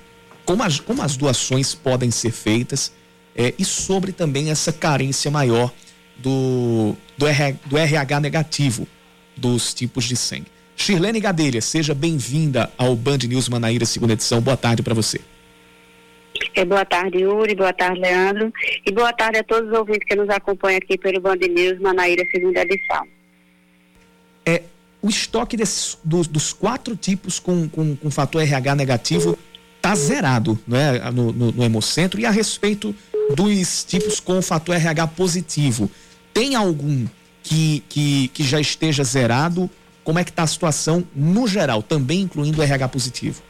[0.43, 2.91] como, as, como as doações podem ser feitas
[3.35, 5.71] é, e sobre também essa carência maior
[6.17, 8.87] do, do, RH, do RH negativo
[9.37, 10.47] dos tipos de sangue.
[10.75, 14.41] Shirlene Gadelha, seja bem-vinda ao Band News Manaíra, segunda edição.
[14.41, 15.21] Boa tarde para você.
[16.55, 17.53] É, boa tarde, Yuri.
[17.53, 18.51] Boa tarde, Leandro.
[18.83, 22.25] E boa tarde a todos os ouvintes que nos acompanham aqui pelo Band News Manaíra,
[22.31, 23.05] segunda edição.
[24.43, 24.63] É,
[25.01, 29.37] o estoque desses, dos, dos quatro tipos com, com, com fator RH negativo
[29.77, 32.19] está zerado né, no, no, no, Hemocentro.
[32.19, 32.93] E a respeito
[33.35, 35.89] dos tipos com fator RH positivo,
[36.33, 37.07] tem algum
[37.41, 39.69] que, que, que já estaja zerado?
[40.03, 43.41] Como é que está a situação no geral, também incluindo o RH positivo?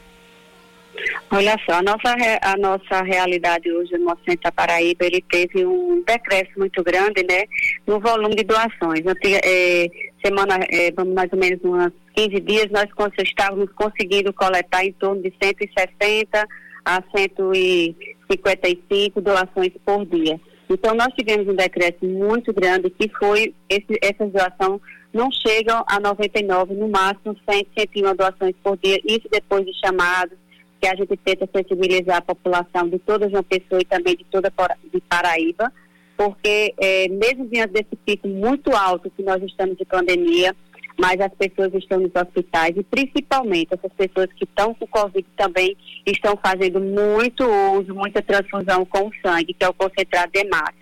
[1.30, 6.02] Olha só, a nossa, a nossa realidade hoje no Centro da Paraíba, ele teve um
[6.06, 7.44] decréscimo muito grande, né,
[7.86, 9.00] no volume de doações.
[9.44, 9.88] É,
[10.24, 12.86] semana, é, mais ou menos uns 15 dias, nós
[13.18, 16.46] estávamos conseguindo coletar em torno de 160
[16.84, 20.40] a 155 doações por dia.
[20.68, 24.80] Então, nós tivemos um decréscimo muito grande, que foi, esse, essas doações
[25.12, 30.38] não chegam a 99, no máximo 100, 101 doações por dia, isso depois de chamados,
[30.82, 34.52] que a gente tenta sensibilizar a população de toda João Pessoa e também de toda
[34.92, 35.72] de Paraíba,
[36.16, 40.52] porque é, mesmo diante desse pico muito alto que nós estamos de pandemia,
[40.98, 45.76] mas as pessoas estão nos hospitais e principalmente essas pessoas que estão com Covid também
[46.04, 47.44] estão fazendo muito
[47.78, 50.81] uso, muita transfusão com sangue, que é o concentrado de hemácias.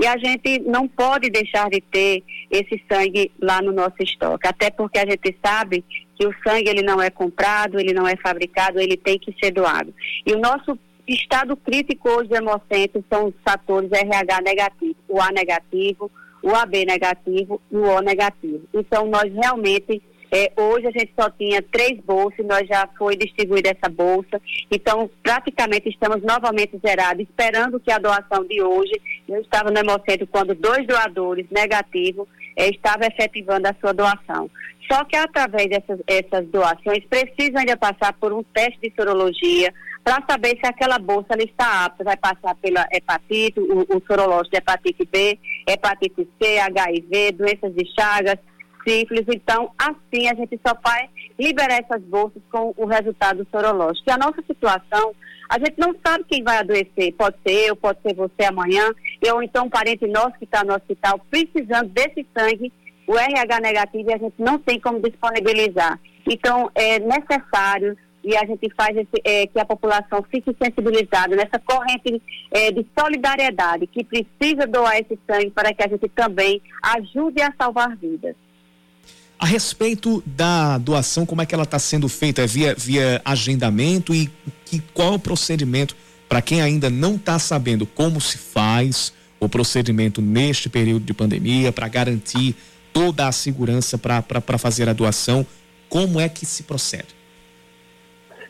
[0.00, 4.70] E a gente não pode deixar de ter esse sangue lá no nosso estoque, até
[4.70, 5.84] porque a gente sabe
[6.16, 9.52] que o sangue ele não é comprado, ele não é fabricado, ele tem que ser
[9.52, 9.94] doado.
[10.26, 15.30] E o nosso estado crítico hoje do hemocentro são os fatores RH negativo, o A
[15.30, 16.10] negativo,
[16.42, 18.62] o AB negativo e o O negativo.
[18.74, 23.70] Então, nós realmente, é, hoje a gente só tinha três bolsas, nós já foi distribuída
[23.70, 28.92] essa bolsa, então praticamente estamos novamente zerados, esperando que a doação de hoje,
[29.28, 34.50] eu estava no Hemocentro quando dois doadores negativos é, estavam efetivando a sua doação.
[34.90, 39.72] Só que através dessas essas doações precisam ainda passar por um teste de sorologia,
[40.08, 42.02] para saber se aquela bolsa está apta.
[42.02, 45.38] Vai passar pela hepatite, o, o sorológico de hepatite B,
[45.68, 48.38] hepatite C, HIV, doenças de Chagas,
[48.88, 49.26] sífilis.
[49.28, 54.08] Então, assim a gente só vai liberar essas bolsas com o resultado sorológico.
[54.08, 55.14] E a nossa situação,
[55.48, 57.12] a gente não sabe quem vai adoecer.
[57.12, 58.90] Pode ser eu, pode ser você amanhã,
[59.32, 62.72] ou então um parente nosso que está no hospital precisando desse sangue,
[63.06, 65.98] o RH negativo, e a gente não tem como disponibilizar.
[66.26, 71.58] Então, é necessário e a gente faz esse, é, que a população fique sensibilizada nessa
[71.60, 72.20] corrente
[72.50, 77.52] é, de solidariedade que precisa doar esse sangue para que a gente também ajude a
[77.58, 78.36] salvar vidas.
[79.38, 82.42] A respeito da doação, como é que ela está sendo feita?
[82.42, 84.28] É via, via agendamento e
[84.64, 85.96] que, qual o procedimento
[86.28, 91.70] para quem ainda não está sabendo como se faz o procedimento neste período de pandemia
[91.70, 92.56] para garantir
[92.92, 95.46] toda a segurança para fazer a doação?
[95.88, 97.16] Como é que se procede?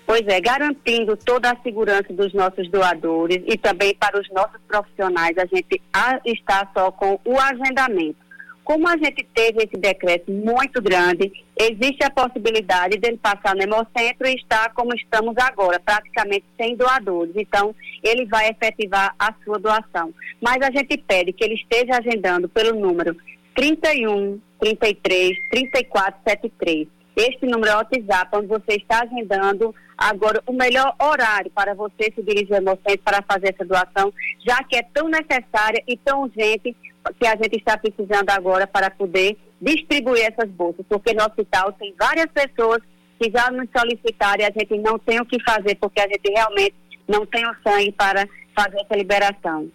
[0.06, 5.36] Pois é, garantindo toda a segurança dos nossos doadores e também para os nossos profissionais,
[5.36, 5.82] a gente
[6.24, 8.27] está só com o agendamento.
[8.68, 14.28] Como a gente teve esse decreto muito grande, existe a possibilidade dele passar no Hemocentro
[14.28, 17.32] e estar como estamos agora, praticamente sem doadores.
[17.34, 20.12] Então, ele vai efetivar a sua doação.
[20.38, 23.16] Mas a gente pede que ele esteja agendando pelo número
[23.56, 26.88] 31 33 34 73.
[27.16, 32.12] Este número é o WhatsApp, onde você está agendando agora o melhor horário para você
[32.14, 34.12] se dirigir ao Hemocentro para fazer essa doação,
[34.46, 36.76] já que é tão necessária e tão urgente
[37.14, 41.94] que a gente está precisando agora para poder distribuir essas bolsas, porque no hospital tem
[41.98, 42.80] várias pessoas
[43.20, 46.30] que já nos solicitaram e a gente não tem o que fazer, porque a gente
[46.30, 46.74] realmente
[47.08, 49.68] não tem o sangue para fazer essa liberação.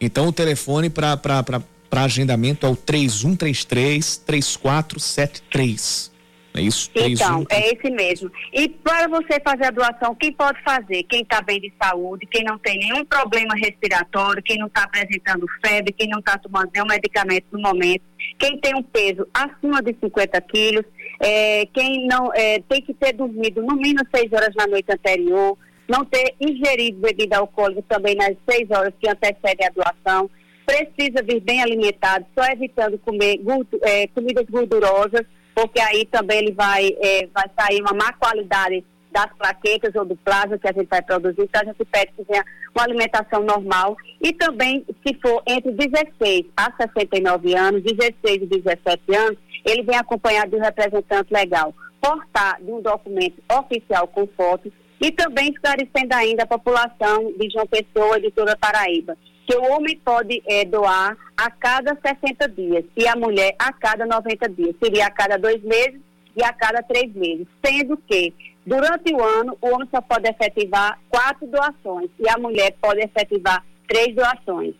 [0.00, 6.10] Então o telefone para agendamento é o 3133 3473.
[6.54, 6.90] É isso?
[6.94, 8.30] Então, é esse mesmo.
[8.52, 11.04] E para você fazer a doação, quem pode fazer?
[11.04, 15.46] Quem está bem de saúde, quem não tem nenhum problema respiratório, quem não está apresentando
[15.64, 18.02] febre, quem não está tomando nenhum medicamento no momento,
[18.38, 20.84] quem tem um peso acima de 50 quilos,
[21.20, 25.56] é, quem não é, tem que ter dormido no mínimo 6 horas na noite anterior,
[25.88, 30.30] não ter ingerido bebida alcoólica também nas 6 horas que antecedem a doação,
[30.66, 33.40] precisa vir bem alimentado, só evitando comer
[33.82, 39.26] é, comidas gordurosas, porque aí também ele vai, é, vai sair uma má qualidade das
[39.36, 42.44] plaquetas ou do plasma que a gente vai produzir, então a gente pede que tenha
[42.74, 43.96] uma alimentação normal.
[44.20, 49.96] E também, se for entre 16 a 69 anos, 16 e 17 anos, ele vem
[49.96, 56.14] acompanhado de um representante legal, portar de um documento oficial com fotos e também esclarecendo
[56.14, 59.16] ainda a população de João Pessoa e de toda Paraíba
[59.50, 64.06] que o homem pode é, doar a cada 60 dias e a mulher a cada
[64.06, 64.76] 90 dias.
[64.80, 66.00] Seria a cada dois meses
[66.36, 67.48] e a cada três meses.
[67.64, 68.32] Sendo que,
[68.64, 73.64] durante o ano, o homem só pode efetivar quatro doações e a mulher pode efetivar
[73.88, 74.76] três doações.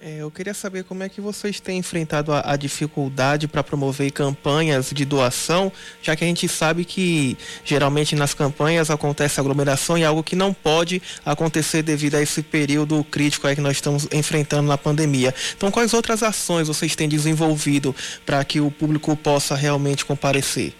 [0.00, 4.12] É, eu queria saber como é que vocês têm enfrentado a, a dificuldade para promover
[4.12, 10.02] campanhas de doação, já que a gente sabe que geralmente nas campanhas acontece aglomeração e
[10.02, 14.68] é algo que não pode acontecer devido a esse período crítico que nós estamos enfrentando
[14.68, 15.34] na pandemia.
[15.56, 17.92] Então, quais outras ações vocês têm desenvolvido
[18.24, 20.74] para que o público possa realmente comparecer?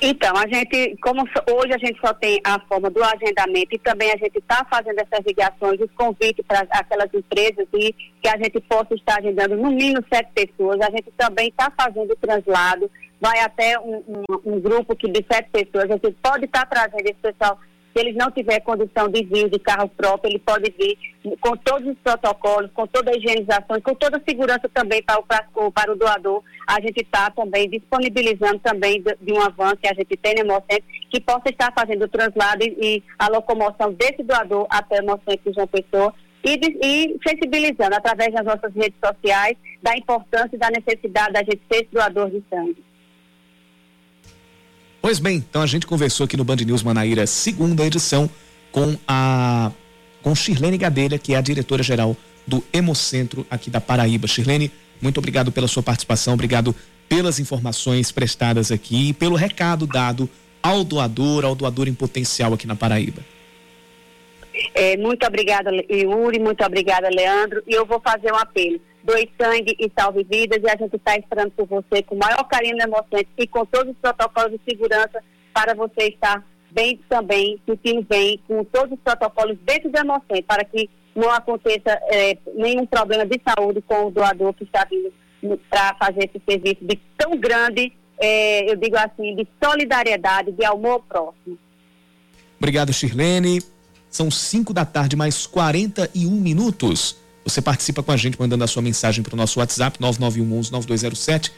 [0.00, 4.12] Então, a gente, como hoje a gente só tem a forma do agendamento e também
[4.12, 8.60] a gente está fazendo essas ligações, os convites para aquelas empresas e que a gente
[8.60, 12.88] possa estar agendando no mínimo sete pessoas, a gente também está fazendo o translado,
[13.20, 16.66] vai até um, um, um, grupo que de sete pessoas, a gente pode estar tá
[16.66, 17.58] trazendo esse pessoal
[17.92, 20.98] se eles não tiver condição de vir de carro próprio, ele pode vir
[21.40, 25.70] com todos os protocolos, com toda a higienização, com toda a segurança também para o,
[25.70, 26.42] para o doador.
[26.66, 30.40] A gente está também disponibilizando também de, de, uma van que a gente tem no
[30.40, 35.02] Hemocentro, que possa estar fazendo o translado e, e, a locomoção desse doador até o
[35.02, 36.14] Hemocentro João Pessoa,
[36.44, 41.60] e, e sensibilizando através das nossas redes sociais da importância e da necessidade da gente
[41.70, 42.82] ser doador de sangue.
[45.02, 48.30] Pois bem, então a gente conversou aqui no Band News Manaíra, segunda edição,
[48.70, 49.72] com a
[50.22, 54.28] com Shirlene Gadelha, que é a diretora-geral do Hemocentro aqui da Paraíba.
[54.28, 56.72] Shirlene, muito obrigado pela sua participação, obrigado
[57.08, 60.30] pelas informações prestadas aqui e pelo recado dado
[60.62, 63.22] ao doador, ao doador em potencial aqui na Paraíba.
[64.72, 67.60] É, muito obrigada, Yuri, muito obrigada, Leandro.
[67.66, 71.16] E eu vou fazer um apelo doe sangue e salve vidas e a gente está
[71.16, 74.60] esperando por você com o maior carinho e emoção e com todos os protocolos de
[74.68, 75.22] segurança
[75.52, 80.64] para você estar bem também, sentindo bem, com todos os protocolos dentro do Hemocentro, para
[80.64, 85.12] que não aconteça é, nenhum problema de saúde com o doador que está vindo
[85.68, 91.02] para fazer esse serviço de tão grande, é, eu digo assim, de solidariedade, de amor
[91.08, 91.58] próximo.
[92.58, 93.60] Obrigado, Shirlene.
[94.08, 97.21] São 5 da tarde, mais 41 minutos.
[97.44, 101.50] Você participa com a gente mandando a sua mensagem para o nosso WhatsApp 9911-9207.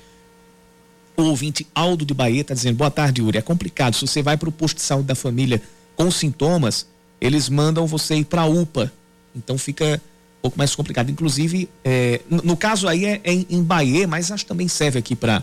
[1.16, 3.39] O ouvinte Aldo de Bahia está dizendo: Boa tarde, Yuri.
[3.39, 3.95] É complicado.
[3.95, 5.61] Se você vai para o posto de saúde da família
[5.95, 6.87] com sintomas,
[7.20, 8.93] eles mandam você ir para a UPA.
[9.35, 10.01] Então fica
[10.39, 11.11] um pouco mais complicado.
[11.11, 14.99] Inclusive, é, no, caso aí é, é em, em Bahia, mas acho que também serve
[14.99, 15.43] aqui para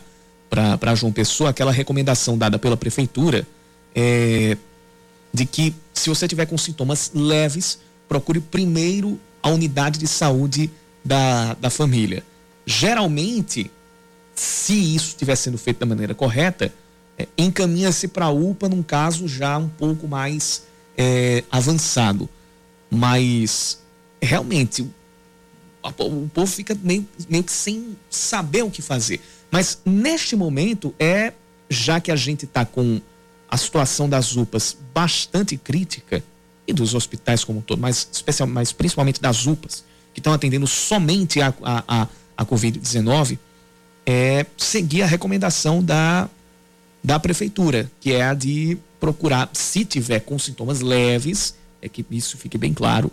[0.96, 3.48] João Pessoa aquela recomendação dada pela prefeitura
[3.96, 4.58] é,
[5.34, 10.70] de que se você tiver com sintomas leves, procure primeiro a unidade de saúde
[11.04, 12.24] da, da família.
[12.66, 13.72] Geralmente,
[14.36, 16.74] se isso estiver sendo feito da maneira correta,
[17.18, 20.64] é, encaminha-se para a UPA num caso já um pouco mais
[20.98, 22.30] é, avançado.
[22.90, 23.80] Mas,
[24.22, 24.90] realmente, o,
[25.84, 29.22] o povo fica meio, meio que sem saber o que fazer.
[29.50, 31.34] Mas, neste momento, é
[31.70, 33.02] já que a gente está com
[33.50, 36.24] a situação das UPAs bastante crítica,
[36.72, 40.68] e dos hospitais como um todo, mas, especial, mas principalmente das UPAs, que estão atendendo
[40.68, 42.08] somente a, a, a,
[42.38, 43.38] a Covid-19,
[44.06, 46.30] é seguir a recomendação da,
[47.04, 52.38] da prefeitura, que é a de procurar, se tiver com sintomas leves, é que isso
[52.38, 53.12] fique bem claro,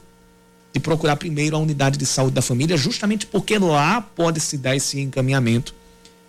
[0.73, 4.77] de procurar primeiro a unidade de saúde da família, justamente porque lá pode se dar
[4.77, 5.75] esse encaminhamento.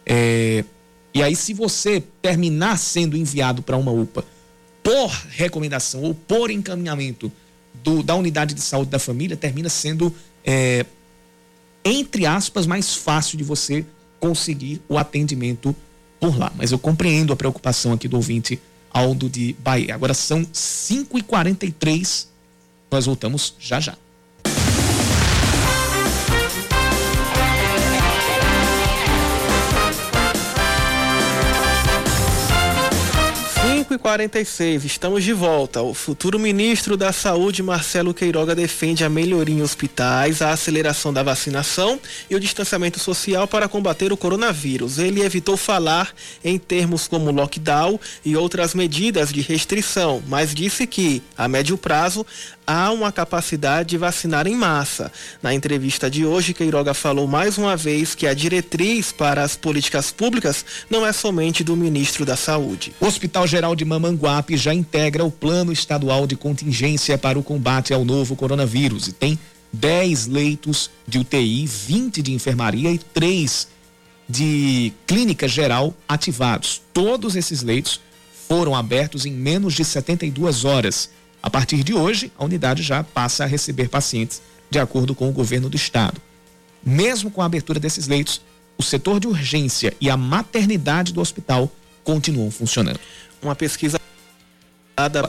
[0.06, 0.64] É,
[1.14, 4.24] e aí, se você terminar sendo enviado para uma UPA
[4.84, 7.32] por recomendação ou por encaminhamento
[7.84, 10.14] do, da unidade de saúde da família, termina sendo,
[10.44, 10.86] é,
[11.84, 13.86] entre aspas, mais fácil de você
[14.20, 15.76] conseguir o atendimento
[16.20, 16.52] por lá.
[16.56, 18.60] Mas eu compreendo a preocupação aqui do ouvinte
[18.92, 19.94] Aldo de Bahia.
[19.96, 22.28] Agora são 5h43,
[22.92, 23.98] nós voltamos já já.
[33.90, 35.82] 5 e 46 estamos de volta.
[35.82, 41.24] O futuro ministro da Saúde, Marcelo Queiroga, defende a melhoria em hospitais, a aceleração da
[41.24, 45.00] vacinação e o distanciamento social para combater o coronavírus.
[45.00, 46.14] Ele evitou falar
[46.44, 52.24] em termos como lockdown e outras medidas de restrição, mas disse que, a médio prazo,
[52.70, 55.12] há uma capacidade de vacinar em massa.
[55.42, 60.12] Na entrevista de hoje, Queiroga falou mais uma vez que a diretriz para as políticas
[60.12, 62.94] públicas não é somente do ministro da Saúde.
[63.00, 67.94] O Hospital Geral de Mamanguape já integra o Plano Estadual de Contingência para o combate
[67.94, 69.38] ao novo coronavírus e tem
[69.72, 73.68] 10 leitos de UTI, 20 de enfermaria e 3
[74.28, 76.82] de clínica geral ativados.
[76.94, 78.00] Todos esses leitos
[78.48, 81.10] foram abertos em menos de 72 horas
[81.42, 85.32] a partir de hoje, a unidade já passa a receber pacientes de acordo com o
[85.32, 86.22] governo do estado.
[86.84, 88.42] Mesmo com a abertura desses leitos,
[88.78, 91.72] o setor de urgência e a maternidade do hospital
[92.04, 93.00] continuam funcionando.
[93.42, 94.00] Uma pesquisa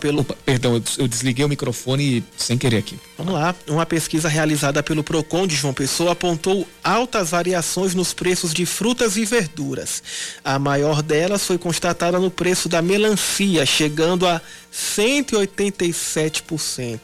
[0.01, 0.23] pelo.
[0.23, 2.99] Opa, perdão, eu, desliguei o microfone sem querer aqui.
[3.19, 3.55] Vamos lá.
[3.69, 9.17] Uma pesquisa realizada pelo PROCON de João Pessoa apontou altas variações nos preços de frutas
[9.17, 10.03] e verduras.
[10.43, 14.41] A maior delas foi constatada no preço da melancia, chegando a
[14.73, 17.01] 187%.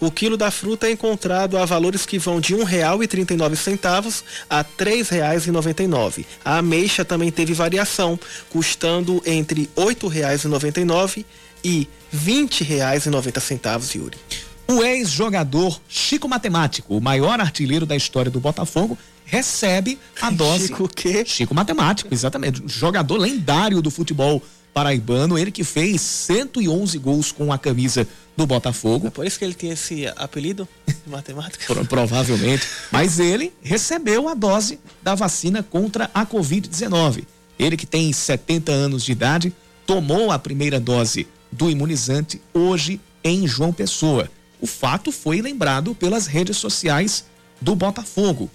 [0.00, 4.66] O quilo da fruta é encontrado a valores que vão de R$ 1,39 a R$
[4.78, 6.24] 3,99.
[6.44, 8.18] A ameixa também teve variação,
[8.50, 11.24] custando entre R$ 8,99
[11.62, 14.18] e R$ 20,90, Yuri.
[14.66, 20.68] O ex-jogador Chico Matemático, o maior artilheiro da história do Botafogo, recebe a dose.
[20.68, 21.24] Chico o quê?
[21.24, 22.62] Chico Matemático, exatamente.
[22.66, 24.42] Jogador lendário do futebol
[24.72, 28.06] paraibano, ele que fez 111 gols com a camisa
[28.36, 29.08] do Botafogo.
[29.08, 30.68] É por isso que ele tem esse apelido,
[31.06, 31.64] matemática?
[31.66, 32.66] Pro, provavelmente.
[32.92, 37.24] Mas ele recebeu a dose da vacina contra a Covid-19.
[37.58, 39.52] Ele que tem 70 anos de idade,
[39.84, 44.30] tomou a primeira dose do imunizante hoje em João Pessoa.
[44.60, 47.24] o fato foi lembrado pelas redes sociais
[47.60, 48.50] do Botafogo.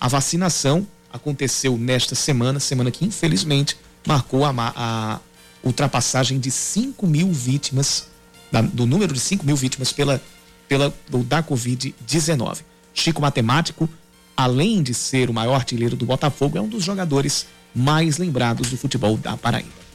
[0.00, 3.76] A vacinação aconteceu nesta semana, semana que infelizmente
[4.06, 5.20] marcou a, a
[5.62, 8.06] ultrapassagem de 5 mil vítimas,
[8.50, 10.22] da, do número de 5 mil vítimas pela,
[10.68, 10.94] pela,
[11.26, 12.58] da Covid-19.
[12.94, 13.88] Chico Matemático,
[14.36, 18.76] além de ser o maior artilheiro do Botafogo, é um dos jogadores mais lembrados do
[18.76, 19.89] futebol da Paraíba.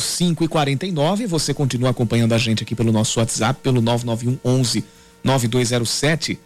[0.00, 4.84] 5 e 49 você continua acompanhando a gente aqui pelo nosso WhatsApp, pelo 991 11
[5.22, 6.38] 9207.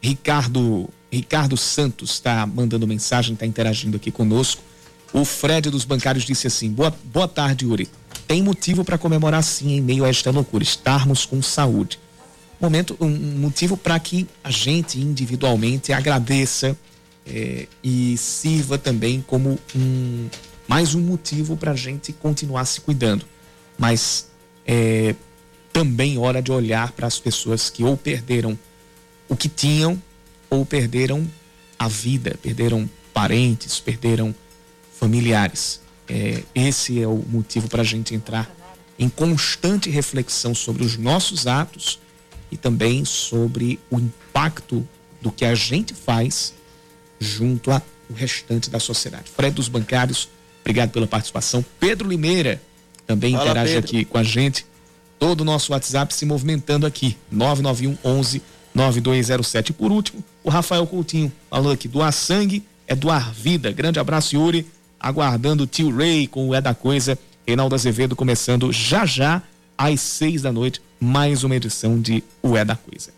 [0.00, 4.62] Ricardo, Ricardo Santos está mandando mensagem, está interagindo aqui conosco.
[5.12, 7.88] O Fred dos Bancários disse assim: boa, boa tarde, Yuri.
[8.26, 11.98] Tem motivo para comemorar sim em meio a esta loucura, estarmos com saúde.
[12.60, 16.76] Momento, um motivo para que a gente individualmente agradeça
[17.26, 20.28] eh, e sirva também como um,
[20.66, 23.24] mais um motivo para a gente continuar se cuidando.
[23.78, 24.28] Mas
[24.66, 25.14] é
[25.72, 28.56] também hora de olhar para as pessoas que ou perderam
[29.28, 30.00] o que tinham
[30.48, 31.28] ou perderam
[31.78, 34.34] a vida, perderam parentes, perderam
[34.92, 35.80] familiares.
[36.08, 38.50] É, esse é o motivo para a gente entrar
[38.98, 41.98] em constante reflexão sobre os nossos atos
[42.50, 44.86] e também sobre o impacto
[45.20, 46.54] do que a gente faz
[47.18, 47.82] junto ao
[48.14, 49.30] restante da sociedade.
[49.34, 50.28] Fred dos Bancários
[50.64, 51.62] Obrigado pela participação.
[51.78, 52.60] Pedro Limeira
[53.06, 53.90] também Fala, interage Pedro.
[53.90, 54.64] aqui com a gente.
[55.18, 57.16] Todo o nosso WhatsApp se movimentando aqui.
[57.30, 58.42] 991 11
[58.74, 59.70] 9207.
[59.70, 63.70] E por último, o Rafael Coutinho falando aqui: doar sangue é doar vida.
[63.70, 64.66] Grande abraço, Yuri.
[64.98, 67.18] Aguardando o tio Ray com o É da Coisa.
[67.46, 69.42] Reinaldo Azevedo começando já já
[69.76, 70.80] às seis da noite.
[70.98, 73.10] Mais uma edição de O É da Coisa.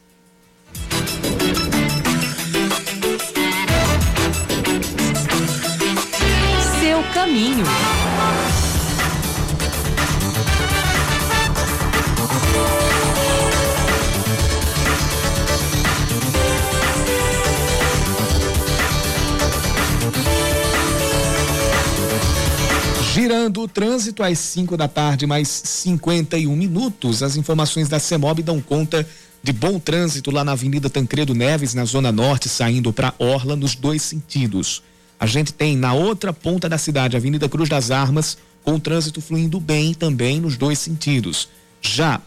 [23.13, 27.23] Girando o trânsito às 5 da tarde, mais 51 minutos.
[27.23, 29.07] As informações da CEMOB dão conta
[29.43, 33.75] de bom trânsito lá na Avenida Tancredo Neves, na Zona Norte, saindo para Orla, nos
[33.75, 34.83] dois sentidos.
[35.19, 39.21] A gente tem na outra ponta da cidade, Avenida Cruz das Armas, com o trânsito
[39.21, 41.49] fluindo bem também nos dois sentidos.
[41.81, 42.21] Já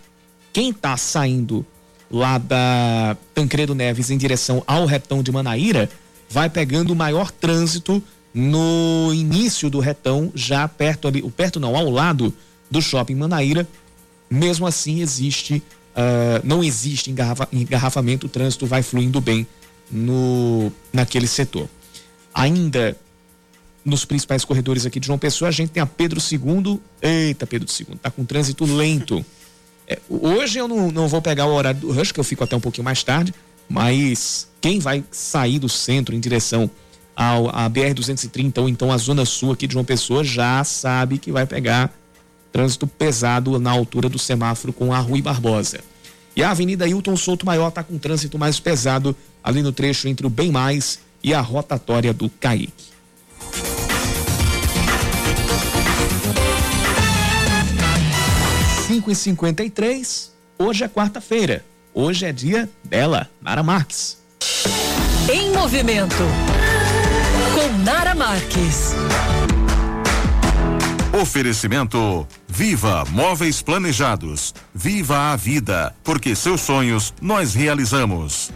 [0.52, 1.66] quem está saindo
[2.10, 5.90] lá da Tancredo Neves em direção ao retão de Manaíra,
[6.30, 8.02] vai pegando o maior trânsito
[8.34, 12.34] no início do retão, já perto ali, perto não, ao lado
[12.70, 13.68] do shopping Manaíra.
[14.30, 15.64] Mesmo assim, existe,
[15.96, 19.46] uh, não existe engarrafa, engarrafamento, o trânsito vai fluindo bem
[19.92, 21.68] no naquele setor.
[22.34, 22.96] Ainda
[23.84, 26.80] nos principais corredores aqui de João Pessoa, a gente tem a Pedro II.
[27.02, 29.26] Eita, Pedro II, tá com trânsito lento.
[29.88, 32.56] É, hoje eu não, não vou pegar o horário do rush, que eu fico até
[32.56, 33.34] um pouquinho mais tarde,
[33.68, 36.70] mas quem vai sair do centro em direção
[37.16, 41.32] ao, à BR-230 ou então à Zona Sul aqui de João Pessoa já sabe que
[41.32, 41.92] vai pegar
[42.52, 45.80] trânsito pesado na altura do semáforo com a Rui Barbosa.
[46.36, 50.26] E a Avenida Hilton Souto Maior está com trânsito mais pesado ali no trecho entre
[50.26, 52.90] o Bem Mais e a rotatória do Caique.
[58.88, 61.64] Cinco e cinquenta e três, hoje é quarta-feira.
[61.94, 64.18] Hoje é dia dela, Nara Marques.
[65.32, 66.16] Em movimento,
[67.54, 68.94] com Nara Marques.
[71.22, 74.54] Oferecimento Viva Móveis Planejados.
[74.74, 78.52] Viva a vida, porque seus sonhos nós realizamos.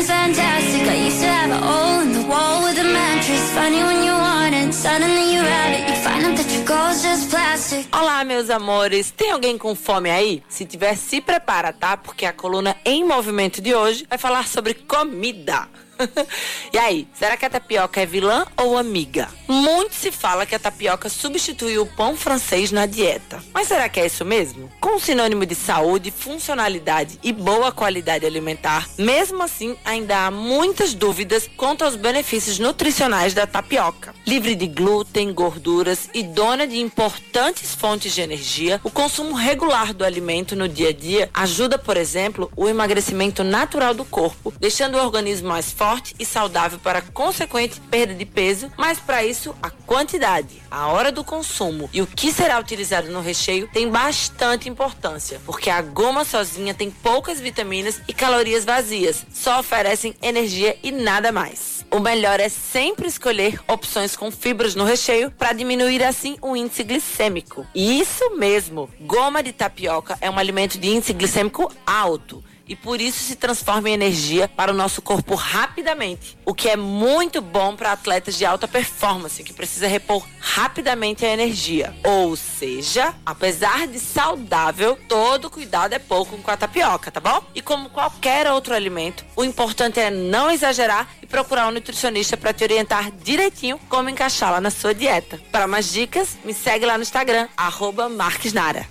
[0.00, 0.82] Seems fantastic.
[0.88, 3.50] I used to have a hole in the wall with a mattress.
[3.52, 5.88] Funny when you want it, suddenly you have it.
[5.88, 7.86] You find out that your goal's just plastic.
[7.92, 9.10] Olá, meus amores.
[9.10, 10.42] Tem alguém com fome aí?
[10.48, 11.96] Se tiver, se prepara, tá?
[11.96, 15.68] Porque a coluna em movimento de hoje vai falar sobre comida.
[16.72, 19.28] e aí, será que a tapioca é vilã ou amiga?
[19.46, 23.42] Muito se fala que a tapioca substituiu o pão francês na dieta.
[23.52, 24.70] Mas será que é isso mesmo?
[24.80, 31.48] Com sinônimo de saúde, funcionalidade e boa qualidade alimentar, mesmo assim ainda há muitas dúvidas
[31.56, 34.14] quanto aos benefícios nutricionais da tapioca.
[34.26, 40.04] Livre de glúten, gorduras e dona de importantes fontes de energia, o consumo regular do
[40.04, 45.02] alimento no dia a dia ajuda, por exemplo, o emagrecimento natural do corpo, deixando o
[45.02, 50.62] organismo mais forte e saudável para consequente perda de peso, mas para isso a quantidade,
[50.70, 55.70] a hora do consumo e o que será utilizado no recheio tem bastante importância, porque
[55.70, 61.84] a goma sozinha tem poucas vitaminas e calorias vazias, só oferecem energia e nada mais.
[61.90, 66.84] O melhor é sempre escolher opções com fibras no recheio para diminuir assim o índice
[66.84, 67.66] glicêmico.
[67.74, 73.18] Isso mesmo, goma de tapioca é um alimento de índice glicêmico alto e por isso
[73.18, 77.90] se transforma em energia para o nosso corpo rapidamente, o que é muito bom para
[77.90, 81.92] atletas de alta performance que precisa repor rapidamente a energia.
[82.04, 87.42] Ou seja, apesar de saudável, todo cuidado é pouco com a tapioca, tá bom?
[87.56, 92.52] E como qualquer outro alimento, o importante é não exagerar e procurar um nutricionista para
[92.52, 95.40] te orientar direitinho como encaixá-la na sua dieta.
[95.50, 98.86] Para mais dicas, me segue lá no Instagram, arroba Marquesnara.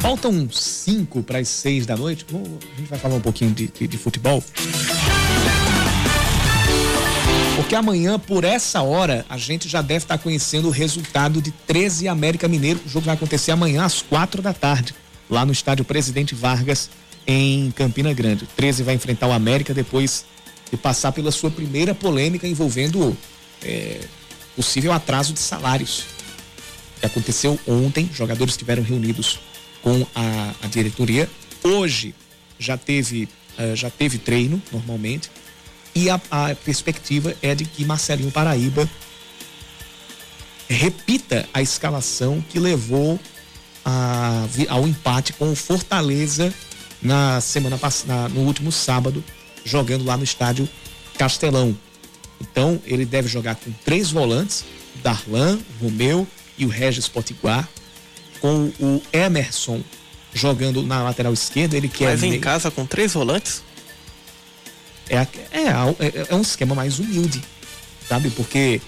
[0.00, 2.26] Faltam cinco para as seis da noite.
[2.32, 4.42] A gente vai falar um pouquinho de, de, de futebol.
[7.56, 12.08] Porque amanhã, por essa hora, a gente já deve estar conhecendo o resultado de 13
[12.08, 12.80] América Mineiro.
[12.84, 14.94] O jogo vai acontecer amanhã às quatro da tarde,
[15.30, 16.90] lá no estádio Presidente Vargas,
[17.26, 18.44] em Campina Grande.
[18.44, 20.24] O 13 vai enfrentar o América depois
[20.70, 23.16] de passar pela sua primeira polêmica envolvendo
[23.62, 24.00] é,
[24.56, 26.04] possível atraso de salários.
[26.98, 29.38] Que aconteceu ontem, jogadores estiveram reunidos
[29.82, 31.30] com a, a diretoria.
[31.62, 32.14] Hoje
[32.58, 33.28] já teve,
[33.58, 35.30] uh, já teve treino, normalmente
[35.94, 38.88] e a, a perspectiva é de que Marcelinho Paraíba
[40.68, 43.18] repita a escalação que levou
[43.84, 46.52] a, ao empate com o Fortaleza
[47.02, 49.22] na semana passada, no último sábado,
[49.64, 50.68] jogando lá no estádio
[51.16, 51.76] Castelão.
[52.40, 54.64] Então, ele deve jogar com três volantes:
[55.02, 56.26] Darlan, Romeu
[56.56, 57.68] e o Regis Potiguar,
[58.40, 59.82] com o Emerson
[60.32, 61.76] jogando na lateral esquerda.
[61.76, 62.10] Ele quer.
[62.10, 62.40] Mas em meio...
[62.40, 63.62] casa com três volantes?
[65.08, 65.26] É, é,
[65.98, 67.42] é, é um esquema mais humilde,
[68.08, 68.30] sabe?
[68.30, 68.80] Porque.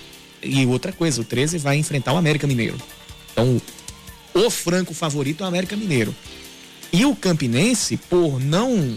[0.42, 2.76] E outra coisa, o 13 vai enfrentar o América Mineiro.
[3.32, 3.60] Então,
[4.34, 6.14] o franco favorito é o América Mineiro.
[6.92, 8.96] E o Campinense, por não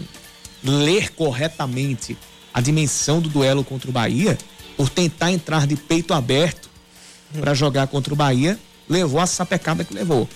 [0.62, 2.16] ler corretamente
[2.52, 4.36] a dimensão do duelo contra o Bahia,
[4.76, 6.68] por tentar entrar de peito aberto
[7.40, 8.58] para jogar contra o Bahia,
[8.88, 10.28] levou a sapecada que levou.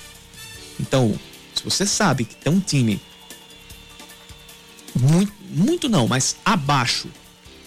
[0.78, 1.18] Então,
[1.54, 3.00] se você sabe que tem um time
[4.94, 7.08] muito, muito não, mas abaixo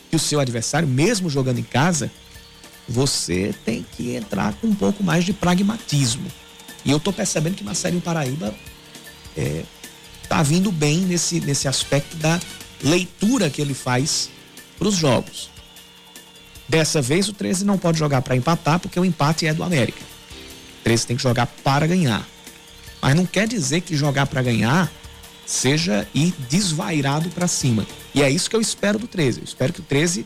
[0.09, 2.11] que o seu adversário, mesmo jogando em casa,
[2.87, 6.25] você tem que entrar com um pouco mais de pragmatismo.
[6.85, 8.53] E eu tô percebendo que Marcelinho Paraíba
[9.37, 9.63] é,
[10.27, 12.39] tá vindo bem nesse, nesse aspecto da
[12.83, 14.29] leitura que ele faz
[14.77, 15.49] para os jogos.
[16.67, 20.01] Dessa vez o 13 não pode jogar para empatar porque o empate é do América.
[20.81, 22.27] O 13 tem que jogar para ganhar.
[23.01, 24.91] Mas não quer dizer que jogar para ganhar
[25.45, 27.85] seja ir desvairado para cima.
[28.13, 29.39] E é isso que eu espero do 13.
[29.39, 30.25] Eu espero que o 13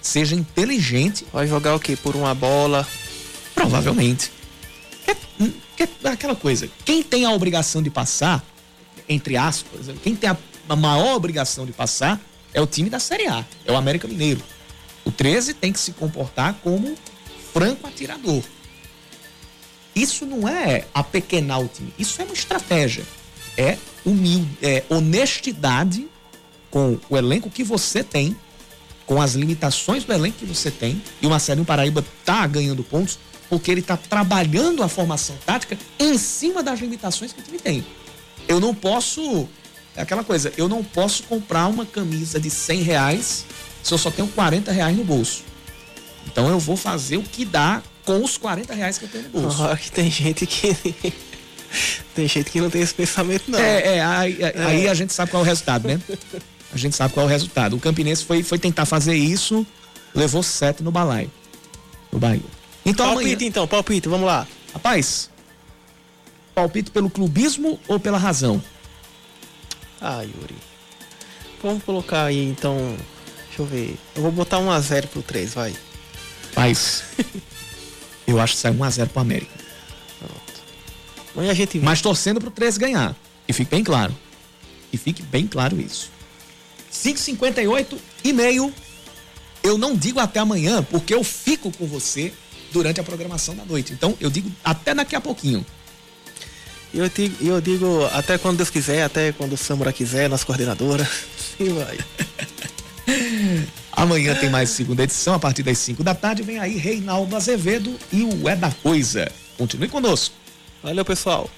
[0.00, 1.26] seja inteligente.
[1.32, 1.96] Vai jogar o quê?
[1.96, 2.86] Por uma bola?
[3.54, 4.32] Provavelmente.
[5.06, 5.14] É,
[5.84, 6.68] é aquela coisa.
[6.84, 8.44] Quem tem a obrigação de passar,
[9.08, 10.36] entre aspas, quem tem a,
[10.68, 12.20] a maior obrigação de passar
[12.52, 14.42] é o time da Série A, é o América Mineiro.
[15.04, 16.96] O 13 tem que se comportar como
[17.52, 18.42] franco atirador.
[19.94, 23.04] Isso não é apequenar o time, isso é uma estratégia.
[23.56, 26.06] É humilde, é, honestidade
[26.70, 28.36] com o elenco que você tem,
[29.06, 33.18] com as limitações do elenco que você tem, e o Marcelinho Paraíba tá ganhando pontos
[33.48, 37.84] porque ele tá trabalhando a formação tática em cima das limitações que o time tem.
[38.48, 39.48] Eu não posso,
[39.94, 43.44] é aquela coisa, eu não posso comprar uma camisa de 100 reais
[43.82, 45.44] se eu só tenho 40 reais no bolso.
[46.26, 49.30] Então eu vou fazer o que dá com os 40 reais que eu tenho no
[49.30, 49.64] bolso.
[49.64, 50.74] Oh, que tem gente que
[52.14, 53.58] tem gente que não tem esse pensamento, não.
[53.58, 54.54] É, é, aí, é.
[54.64, 56.00] aí a gente sabe qual é o resultado, né?
[56.72, 57.76] A gente sabe qual é o resultado.
[57.76, 59.66] O Campinense foi, foi tentar fazer isso,
[60.14, 61.30] levou sete no balaio.
[62.12, 62.55] No Bahia.
[62.86, 63.48] Então, palpite amanhã...
[63.48, 64.46] então, palpite, vamos lá.
[64.72, 65.28] Rapaz,
[66.54, 68.62] palpite pelo clubismo ou pela razão?
[70.00, 70.54] Ah, Yuri.
[71.62, 72.96] vamos colocar aí então.
[73.48, 73.98] Deixa eu ver.
[74.14, 75.76] Eu vou botar 1x0 pro 3, vai.
[76.54, 77.02] Mas.
[78.26, 79.52] eu acho que sai 1x0 pro América.
[80.18, 80.62] Pronto.
[81.34, 83.16] Amanhã a gente Mas torcendo pro 13 ganhar.
[83.48, 84.16] E fique bem claro.
[84.92, 86.10] E fique bem claro isso.
[86.92, 88.72] 5h58 e meio.
[89.62, 92.32] Eu não digo até amanhã, porque eu fico com você
[92.72, 93.92] durante a programação da noite.
[93.92, 95.64] Então eu digo até daqui a pouquinho.
[96.94, 101.08] Eu digo, eu digo até quando Deus quiser, até quando o Samura quiser, nossa coordenadora.
[101.58, 101.98] E vai.
[103.90, 106.42] Amanhã tem mais segunda edição, a partir das 5 da tarde.
[106.42, 109.32] Vem aí Reinaldo Azevedo e o É da Coisa.
[109.56, 110.34] Continue conosco.
[110.82, 111.48] Valeu, pessoal.